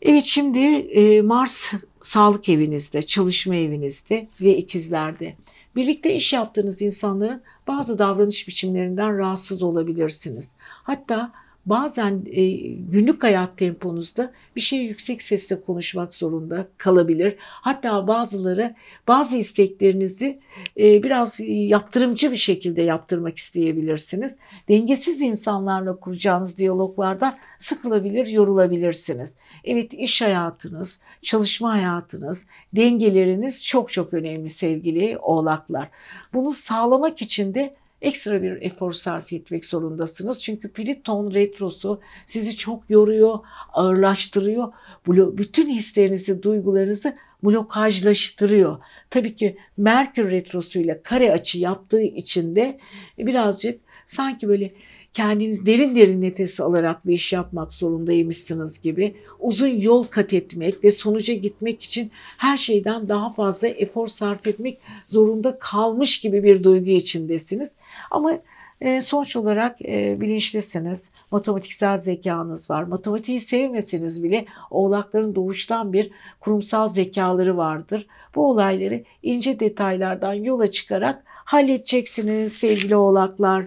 [0.03, 5.35] Evet şimdi e, Mars sağlık evinizde, çalışma evinizde ve ikizlerde.
[5.77, 10.53] Birlikte iş yaptığınız insanların bazı davranış biçimlerinden rahatsız olabilirsiniz.
[10.61, 11.33] Hatta
[11.67, 17.37] bazen e, günlük hayat temponuzda bir şey yüksek sesle konuşmak zorunda kalabilir.
[17.39, 18.75] Hatta bazıları
[19.09, 20.39] bazı isteklerinizi
[20.79, 24.39] e, biraz yaptırımcı bir şekilde yaptırmak isteyebilirsiniz.
[24.69, 29.37] Dengesiz insanlarla kuracağınız diyaloglardan sıkılabilir, yorulabilirsiniz.
[29.65, 35.89] Evet iş hayatınız, çalışma hayatınız, dengeleriniz çok çok önemli sevgili oğlaklar.
[36.33, 37.75] Bunu sağlamak için de
[38.05, 40.43] ekstra bir efor sarf etmek zorundasınız.
[40.43, 43.39] Çünkü Pliton retrosu sizi çok yoruyor,
[43.73, 44.73] ağırlaştırıyor.
[45.07, 48.79] Bütün hislerinizi, duygularınızı blokajlaştırıyor.
[49.11, 52.79] Tabii ki Merkür retrosuyla kare açı yaptığı için de
[53.19, 54.73] birazcık sanki böyle
[55.15, 60.91] kendiniz derin derin nefes alarak bir iş yapmak zorundaymışsınız gibi uzun yol kat etmek ve
[60.91, 66.91] sonuca gitmek için her şeyden daha fazla efor sarf etmek zorunda kalmış gibi bir duygu
[66.91, 67.77] içindesiniz.
[68.11, 68.39] Ama
[68.81, 72.83] e, sonuç olarak e, bilinçlisiniz, matematiksel zekanız var.
[72.83, 76.11] Matematiği sevmeseniz bile oğlakların doğuştan bir
[76.41, 78.07] kurumsal zekaları vardır.
[78.35, 83.65] Bu olayları ince detaylardan yola çıkarak halledeceksiniz sevgili oğlaklar.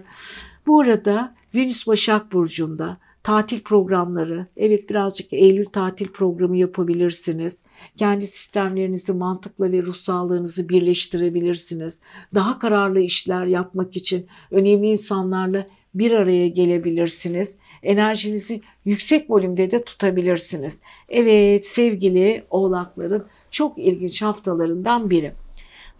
[0.66, 7.62] Bu arada Venüs Başak Burcu'nda tatil programları, evet birazcık Eylül tatil programı yapabilirsiniz.
[7.96, 12.00] Kendi sistemlerinizi mantıkla ve ruh sağlığınızı birleştirebilirsiniz.
[12.34, 17.56] Daha kararlı işler yapmak için önemli insanlarla bir araya gelebilirsiniz.
[17.82, 20.80] Enerjinizi yüksek volümde de tutabilirsiniz.
[21.08, 25.32] Evet sevgili oğlakların çok ilginç haftalarından biri.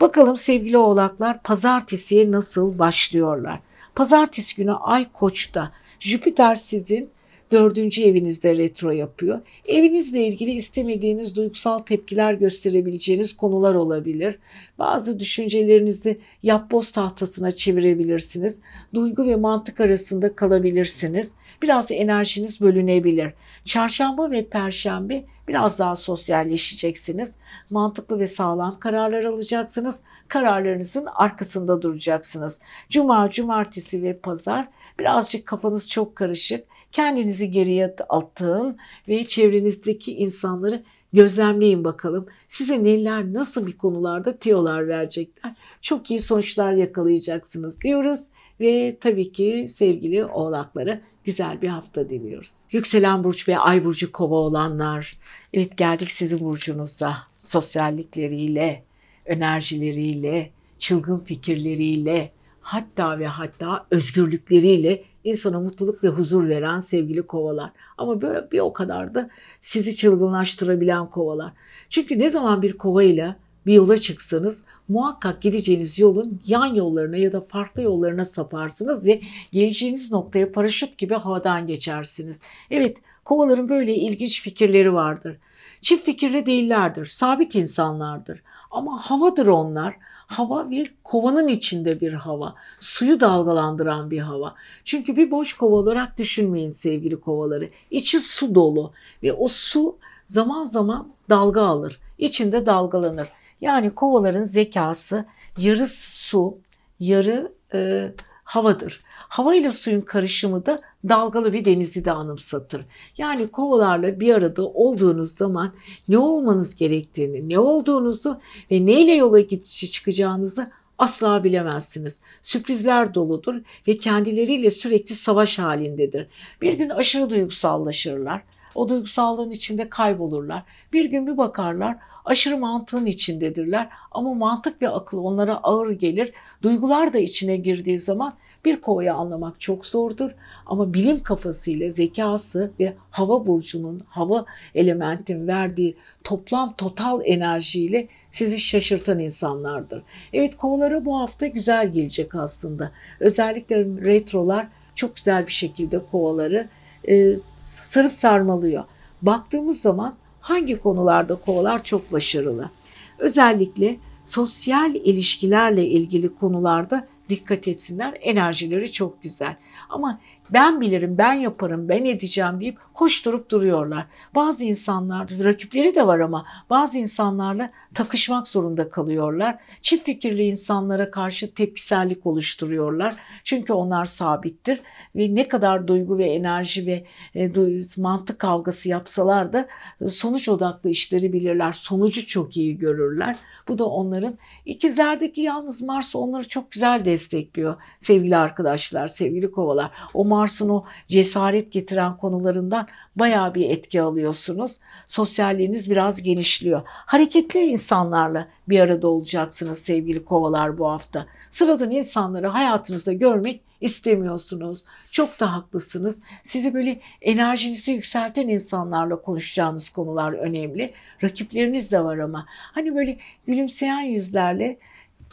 [0.00, 3.60] Bakalım sevgili oğlaklar pazartesiye nasıl başlıyorlar?
[3.98, 7.10] Pazartesi günü Ay Koç'ta Jüpiter sizin
[7.52, 9.40] dördüncü evinizde retro yapıyor.
[9.66, 14.38] Evinizle ilgili istemediğiniz duygusal tepkiler gösterebileceğiniz konular olabilir.
[14.78, 18.60] Bazı düşüncelerinizi yapboz tahtasına çevirebilirsiniz.
[18.94, 21.34] Duygu ve mantık arasında kalabilirsiniz.
[21.62, 23.32] Biraz enerjiniz bölünebilir.
[23.68, 27.36] Çarşamba ve perşembe biraz daha sosyalleşeceksiniz.
[27.70, 30.00] Mantıklı ve sağlam kararlar alacaksınız.
[30.28, 32.60] Kararlarınızın arkasında duracaksınız.
[32.88, 38.76] Cuma, cumartesi ve pazar birazcık kafanız çok karışık Kendinizi geriye atın
[39.08, 42.26] ve çevrenizdeki insanları gözlemleyin bakalım.
[42.48, 45.54] Size neler, nasıl bir konularda tiyolar verecekler.
[45.82, 48.20] Çok iyi sonuçlar yakalayacaksınız diyoruz.
[48.60, 52.52] Ve tabii ki sevgili oğlaklara güzel bir hafta diliyoruz.
[52.72, 55.18] Yükselen burç ve ay burcu kova olanlar.
[55.52, 57.16] Evet geldik sizin burcunuza.
[57.38, 58.84] Sosyallikleriyle,
[59.26, 67.70] enerjileriyle, çılgın fikirleriyle, hatta ve hatta özgürlükleriyle insana mutluluk ve huzur veren sevgili kovalar.
[67.98, 71.52] Ama böyle bir o kadar da sizi çılgınlaştırabilen kovalar.
[71.90, 77.40] Çünkü ne zaman bir kovayla bir yola çıksanız muhakkak gideceğiniz yolun yan yollarına ya da
[77.40, 79.20] farklı yollarına saparsınız ve
[79.52, 82.40] geleceğiniz noktaya paraşüt gibi havadan geçersiniz.
[82.70, 85.36] Evet kovaların böyle ilginç fikirleri vardır.
[85.82, 88.42] Çift fikirli değillerdir, sabit insanlardır.
[88.70, 89.94] Ama havadır onlar.
[90.26, 92.54] Hava bir kovanın içinde bir hava.
[92.80, 94.54] Suyu dalgalandıran bir hava.
[94.84, 97.68] Çünkü bir boş kova olarak düşünmeyin sevgili kovaları.
[97.90, 101.98] İçi su dolu ve o su zaman zaman dalga alır.
[102.18, 103.28] İçinde dalgalanır.
[103.60, 105.24] Yani kovaların zekası
[105.58, 106.58] yarı su,
[107.00, 108.12] yarı e,
[108.44, 109.00] havadır.
[109.28, 112.84] Hava ile suyun karışımı da dalgalı bir denizi de anımsatır.
[113.18, 115.72] Yani kovalarla bir arada olduğunuz zaman
[116.08, 118.40] ne olmanız gerektiğini, ne olduğunuzu
[118.70, 122.20] ve neyle yola gidişi çıkacağınızı asla bilemezsiniz.
[122.42, 126.26] Sürprizler doludur ve kendileriyle sürekli savaş halindedir.
[126.62, 128.42] Bir gün aşırı duygusallaşırlar.
[128.74, 130.62] O duygusallığın içinde kaybolurlar.
[130.92, 131.96] Bir gün bir bakarlar
[132.28, 136.32] aşırı mantığın içindedirler ama mantık ve akıl onlara ağır gelir.
[136.62, 140.30] Duygular da içine girdiği zaman bir kovayı anlamak çok zordur
[140.66, 149.18] ama bilim kafasıyla zekası ve hava burcunun, hava elementin verdiği toplam total enerjiyle sizi şaşırtan
[149.18, 150.02] insanlardır.
[150.32, 152.92] Evet kovalara bu hafta güzel gelecek aslında.
[153.20, 156.68] Özellikle retrolar çok güzel bir şekilde kovaları
[157.08, 158.84] e, sarıp sarmalıyor.
[159.22, 160.14] Baktığımız zaman
[160.48, 162.70] hangi konularda kovalar çok başarılı?
[163.18, 168.18] Özellikle sosyal ilişkilerle ilgili konularda dikkat etsinler.
[168.20, 169.56] Enerjileri çok güzel.
[169.88, 170.20] Ama
[170.52, 174.06] ben bilirim, ben yaparım, ben edeceğim deyip koşturup duruyorlar.
[174.34, 179.58] Bazı insanlar, rakipleri de var ama bazı insanlarla takışmak zorunda kalıyorlar.
[179.82, 183.14] Çift fikirli insanlara karşı tepkisellik oluşturuyorlar.
[183.44, 184.80] Çünkü onlar sabittir
[185.16, 187.52] ve ne kadar duygu ve enerji ve e,
[187.96, 189.68] mantık kavgası yapsalar da
[190.08, 191.72] sonuç odaklı işleri bilirler.
[191.72, 193.36] Sonucu çok iyi görürler.
[193.68, 199.90] Bu da onların ikizlerdeki yalnız Mars onları çok güzel destekliyor sevgili arkadaşlar, sevgili kovalar.
[200.14, 202.86] O Mars'ın o cesaret getiren konularından
[203.16, 204.76] bayağı bir etki alıyorsunuz.
[205.08, 206.82] Sosyalliğiniz biraz genişliyor.
[206.86, 211.26] Hareketli insanlarla bir arada olacaksınız sevgili kovalar bu hafta.
[211.50, 214.84] Sıradan insanları hayatınızda görmek istemiyorsunuz.
[215.10, 216.20] Çok da haklısınız.
[216.42, 220.90] Sizi böyle enerjinizi yükselten insanlarla konuşacağınız konular önemli.
[221.24, 222.46] Rakipleriniz de var ama.
[222.48, 224.78] Hani böyle gülümseyen yüzlerle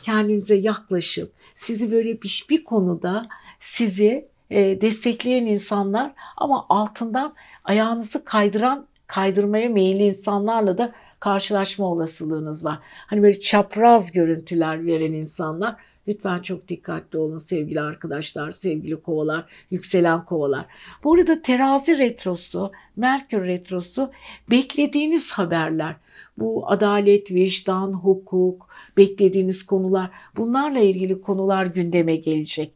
[0.03, 3.25] kendinize yaklaşıp sizi böyle bir, bir konuda
[3.59, 7.33] sizi destekleyen insanlar ama altından
[7.63, 12.79] ayağınızı kaydıran kaydırmaya meyilli insanlarla da karşılaşma olasılığınız var.
[13.07, 15.75] Hani böyle çapraz görüntüler veren insanlar
[16.07, 20.65] Lütfen çok dikkatli olun sevgili arkadaşlar, sevgili kovalar, yükselen kovalar.
[21.03, 24.11] Bu arada terazi retrosu, Merkür retrosu
[24.49, 25.95] beklediğiniz haberler.
[26.37, 28.67] Bu adalet, vicdan, hukuk,
[28.97, 32.71] beklediğiniz konular bunlarla ilgili konular gündeme gelecek.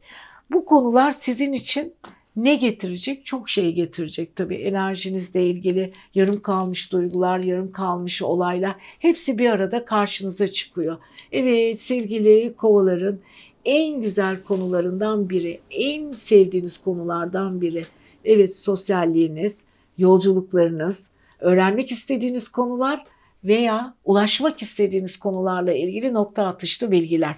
[0.52, 1.93] Bu konular sizin için
[2.36, 3.26] ne getirecek?
[3.26, 4.56] Çok şey getirecek tabii.
[4.56, 10.97] Enerjinizle ilgili yarım kalmış duygular, yarım kalmış olaylar hepsi bir arada karşınıza çıkıyor.
[11.32, 13.20] Evet sevgili kovaların
[13.66, 17.82] en güzel konularından biri, en sevdiğiniz konulardan biri.
[18.26, 19.64] Evet sosyalliğiniz,
[19.97, 23.04] yolculuklarınız, öğrenmek istediğiniz konular
[23.43, 27.36] veya ulaşmak istediğiniz konularla ilgili nokta atışlı bilgiler.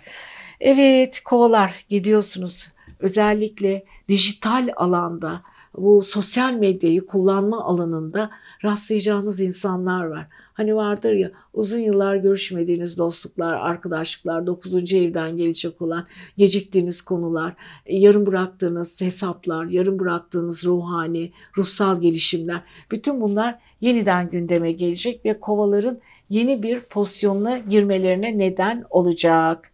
[0.60, 2.68] Evet kovalar gidiyorsunuz
[3.02, 5.42] özellikle dijital alanda
[5.78, 8.30] bu sosyal medyayı kullanma alanında
[8.64, 10.28] rastlayacağınız insanlar var.
[10.54, 14.94] Hani vardır ya uzun yıllar görüşmediğiniz dostluklar, arkadaşlıklar, 9.
[14.94, 17.54] evden gelecek olan geciktiğiniz konular,
[17.88, 22.62] yarım bıraktığınız hesaplar, yarım bıraktığınız ruhani, ruhsal gelişimler.
[22.92, 26.00] Bütün bunlar yeniden gündeme gelecek ve kovaların
[26.30, 29.72] yeni bir pozisyonuna girmelerine neden olacak.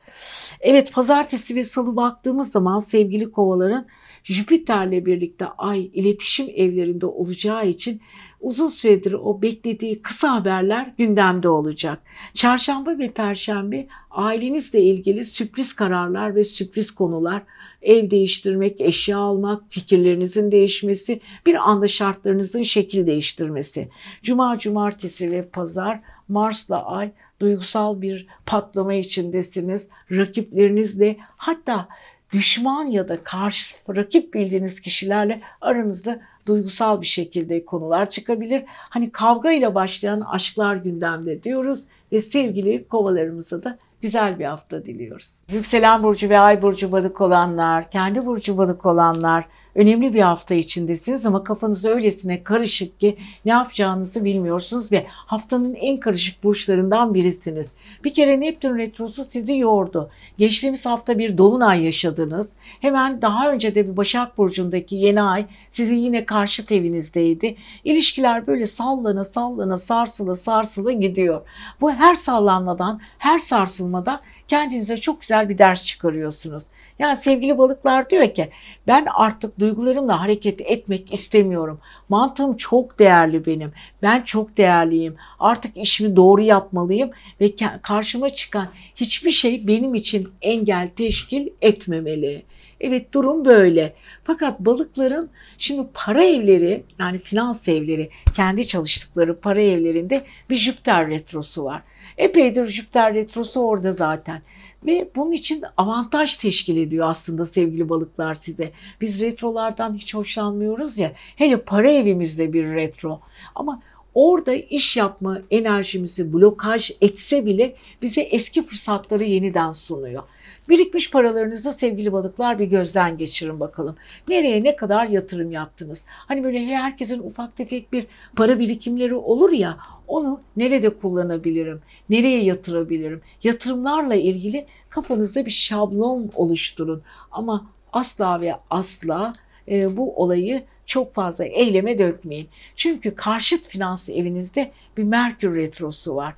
[0.62, 3.88] Evet pazartesi ve salı baktığımız zaman sevgili kovaların
[4.24, 8.02] Jüpiter'le birlikte ay iletişim evlerinde olacağı için
[8.40, 12.02] uzun süredir o beklediği kısa haberler gündemde olacak.
[12.34, 17.44] Çarşamba ve perşembe ailenizle ilgili sürpriz kararlar ve sürpriz konular,
[17.82, 23.90] ev değiştirmek, eşya almak, fikirlerinizin değişmesi, bir anda şartlarınızın şekil değiştirmesi.
[24.24, 29.90] Cuma, cumartesi ve pazar Mars'la ay duygusal bir patlama içindesiniz.
[30.12, 31.88] Rakiplerinizle hatta
[32.34, 38.64] düşman ya da karşı rakip bildiğiniz kişilerle aranızda duygusal bir şekilde konular çıkabilir.
[38.68, 45.44] Hani kavga ile başlayan aşklar gündemde diyoruz ve sevgili kovalarımıza da güzel bir hafta diliyoruz.
[45.52, 49.46] Yükselen burcu ve ay burcu balık olanlar, kendi burcu balık olanlar
[49.78, 56.00] önemli bir hafta içindesiniz ama kafanız öylesine karışık ki ne yapacağınızı bilmiyorsunuz ve haftanın en
[56.00, 57.74] karışık burçlarından birisiniz.
[58.04, 60.10] Bir kere Neptün retrosu sizi yordu.
[60.38, 62.56] Geçtiğimiz hafta bir dolunay yaşadınız.
[62.82, 67.56] Hemen daha önce de bir Başak burcundaki yeni ay sizin yine karşı evinizdeydi.
[67.84, 71.42] İlişkiler böyle sallana sallana sarsıla sarsıla gidiyor.
[71.82, 76.64] Bu her sallanmadan, her sarsılmadan kendinize çok güzel bir ders çıkarıyorsunuz.
[77.00, 78.50] Yani sevgili balıklar diyor ki
[78.88, 81.80] ben artık duygularımla hareket etmek istemiyorum.
[82.10, 83.72] Mantığım çok değerli benim.
[84.02, 85.16] Ben çok değerliyim.
[85.40, 92.44] Artık işimi doğru yapmalıyım ve karşıma çıkan hiçbir şey benim için engel teşkil etmemeli.
[92.82, 93.94] Evet durum böyle.
[94.24, 101.64] Fakat balıkların şimdi para evleri yani finans evleri kendi çalıştıkları para evlerinde bir Jüpiter retrosu
[101.64, 101.82] var.
[102.18, 104.42] Epeydir Jüpiter retrosu orada zaten.
[104.86, 108.72] Ve bunun için avantaj teşkil ediyor aslında sevgili balıklar size.
[109.02, 111.12] Biz retrolardan hiç hoşlanmıyoruz ya.
[111.36, 113.22] Hele para evimizde bir retro.
[113.56, 113.82] Ama
[114.18, 120.24] orada iş yapma enerjimizi blokaj etse bile bize eski fırsatları yeniden sunuyor.
[120.70, 123.96] Birikmiş paralarınızı sevgili balıklar bir gözden geçirin bakalım.
[124.28, 126.06] Nereye ne kadar yatırım yaptınız?
[126.08, 131.82] Hani böyle herkesin ufak tefek bir para birikimleri olur ya onu nerede kullanabilirim?
[132.10, 133.22] Nereye yatırabilirim?
[133.44, 137.02] Yatırımlarla ilgili kafanızda bir şablon oluşturun.
[137.32, 139.34] Ama asla ve asla
[139.68, 142.50] e, bu olayı çok fazla eyleme dökmeyin.
[142.76, 146.34] Çünkü karşıt finans evinizde bir Merkür retrosu var.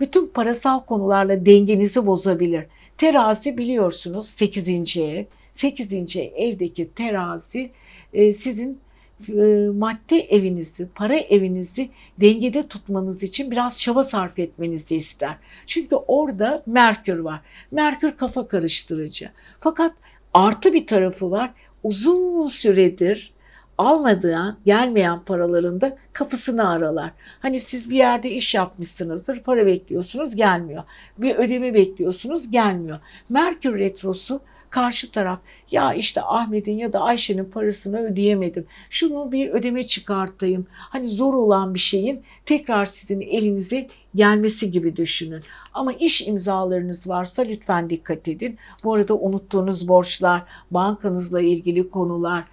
[0.00, 2.64] Bütün parasal konularla dengenizi bozabilir.
[2.98, 4.96] Terazi biliyorsunuz 8.
[4.96, 5.24] ev.
[5.52, 6.16] 8.
[6.16, 7.70] evdeki terazi
[8.12, 8.80] e, sizin
[9.28, 11.90] e, madde evinizi, para evinizi
[12.20, 15.36] dengede tutmanız için biraz çaba sarf etmenizi ister.
[15.66, 17.40] Çünkü orada Merkür var.
[17.70, 19.30] Merkür kafa karıştırıcı.
[19.60, 19.92] Fakat
[20.34, 21.50] artı bir tarafı var.
[21.82, 23.31] Uzun süredir
[23.78, 27.10] almadığı, gelmeyen paralarında kapısını aralar.
[27.40, 30.82] Hani siz bir yerde iş yapmışsınızdır, para bekliyorsunuz, gelmiyor.
[31.18, 32.98] Bir ödeme bekliyorsunuz, gelmiyor.
[33.28, 34.40] Merkür retrosu
[34.72, 35.38] karşı taraf
[35.70, 38.66] ya işte Ahmet'in ya da Ayşe'nin parasını ödeyemedim.
[38.90, 40.66] Şunu bir ödeme çıkartayım.
[40.70, 45.42] Hani zor olan bir şeyin tekrar sizin elinize gelmesi gibi düşünün.
[45.74, 48.58] Ama iş imzalarınız varsa lütfen dikkat edin.
[48.84, 52.44] Bu arada unuttuğunuz borçlar, bankanızla ilgili konular,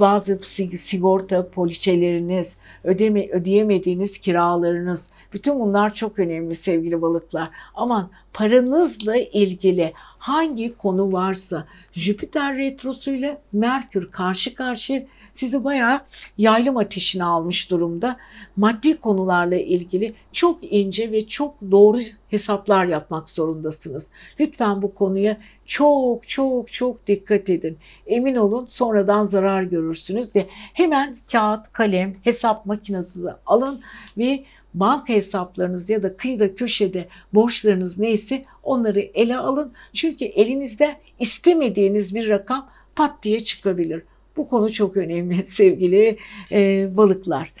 [0.00, 0.38] bazı
[0.78, 7.48] sigorta poliçeleriniz, ödeme, ödeyemediğiniz kiralarınız, bütün bunlar çok önemli sevgili balıklar.
[7.74, 9.92] Aman paranızla ilgili
[10.28, 15.06] hangi konu varsa Jüpiter retrosuyla Merkür karşı karşı
[15.36, 16.00] sizi bayağı
[16.38, 18.16] yaylım ateşine almış durumda.
[18.56, 24.10] Maddi konularla ilgili çok ince ve çok doğru hesaplar yapmak zorundasınız.
[24.40, 27.78] Lütfen bu konuya çok çok çok dikkat edin.
[28.06, 33.80] Emin olun sonradan zarar görürsünüz ve hemen kağıt, kalem, hesap makinesi alın
[34.18, 39.72] ve banka hesaplarınız ya da kıyıda köşede borçlarınız neyse onları ele alın.
[39.92, 44.02] Çünkü elinizde istemediğiniz bir rakam pat diye çıkabilir.
[44.36, 46.18] Bu konu çok önemli sevgili
[46.52, 47.52] e, balıklar.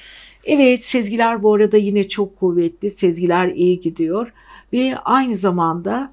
[0.44, 2.90] Evet sezgiler bu arada yine çok kuvvetli.
[2.90, 4.32] Sezgiler iyi gidiyor.
[4.72, 6.12] Ve aynı zamanda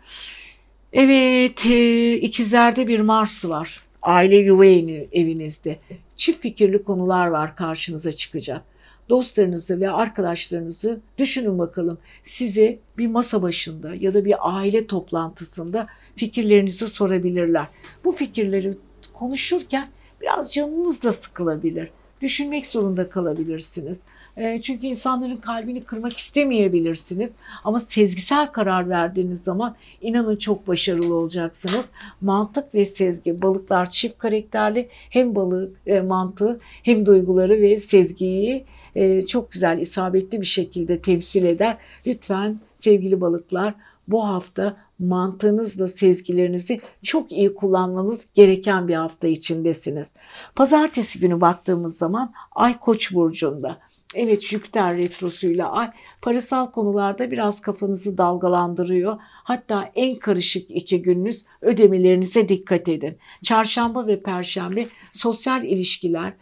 [0.94, 3.84] evet e, ikizlerde bir Mars var.
[4.02, 5.80] Aile yuva evinizde.
[6.16, 8.64] Çift fikirli konular var karşınıza çıkacak
[9.10, 11.98] dostlarınızı ve arkadaşlarınızı düşünün bakalım.
[12.24, 17.68] Size bir masa başında ya da bir aile toplantısında fikirlerinizi sorabilirler.
[18.04, 18.74] Bu fikirleri
[19.14, 19.88] konuşurken
[20.24, 21.90] biraz canınız da sıkılabilir.
[22.22, 24.02] Düşünmek zorunda kalabilirsiniz.
[24.38, 27.36] E, çünkü insanların kalbini kırmak istemeyebilirsiniz.
[27.64, 31.86] Ama sezgisel karar verdiğiniz zaman inanın çok başarılı olacaksınız.
[32.22, 34.88] Mantık ve sezgi, balıklar çift karakterli.
[35.10, 38.66] Hem balık e, mantığı hem duyguları ve sezgiyi
[38.96, 41.78] e, çok güzel, isabetli bir şekilde temsil eder.
[42.08, 43.74] Lütfen sevgili balıklar
[44.08, 50.14] bu hafta mantığınızla sezgilerinizi çok iyi kullanmanız gereken bir hafta içindesiniz.
[50.56, 53.80] Pazartesi günü baktığımız zaman Ay Koç burcunda.
[54.16, 55.92] Evet Jüpiter retrosuyla ay
[56.22, 59.18] parasal konularda biraz kafanızı dalgalandırıyor.
[59.22, 63.18] Hatta en karışık iki gününüz ödemelerinize dikkat edin.
[63.44, 66.34] Çarşamba ve perşembe sosyal ilişkiler,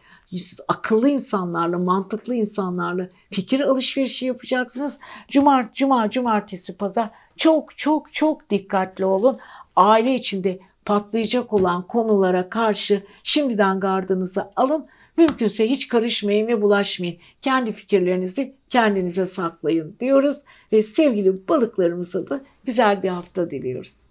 [0.68, 5.00] akıllı insanlarla, mantıklı insanlarla fikir alışverişi yapacaksınız.
[5.28, 7.10] Cumart, cuma, cumartesi, pazar
[7.42, 9.40] çok çok çok dikkatli olun.
[9.76, 14.86] Aile içinde patlayacak olan konulara karşı şimdiden gardınızı alın.
[15.18, 17.18] Mümkünse hiç karışmayın ve bulaşmayın.
[17.42, 20.38] Kendi fikirlerinizi kendinize saklayın diyoruz
[20.72, 24.11] ve sevgili balıklarımıza da güzel bir hafta diliyoruz.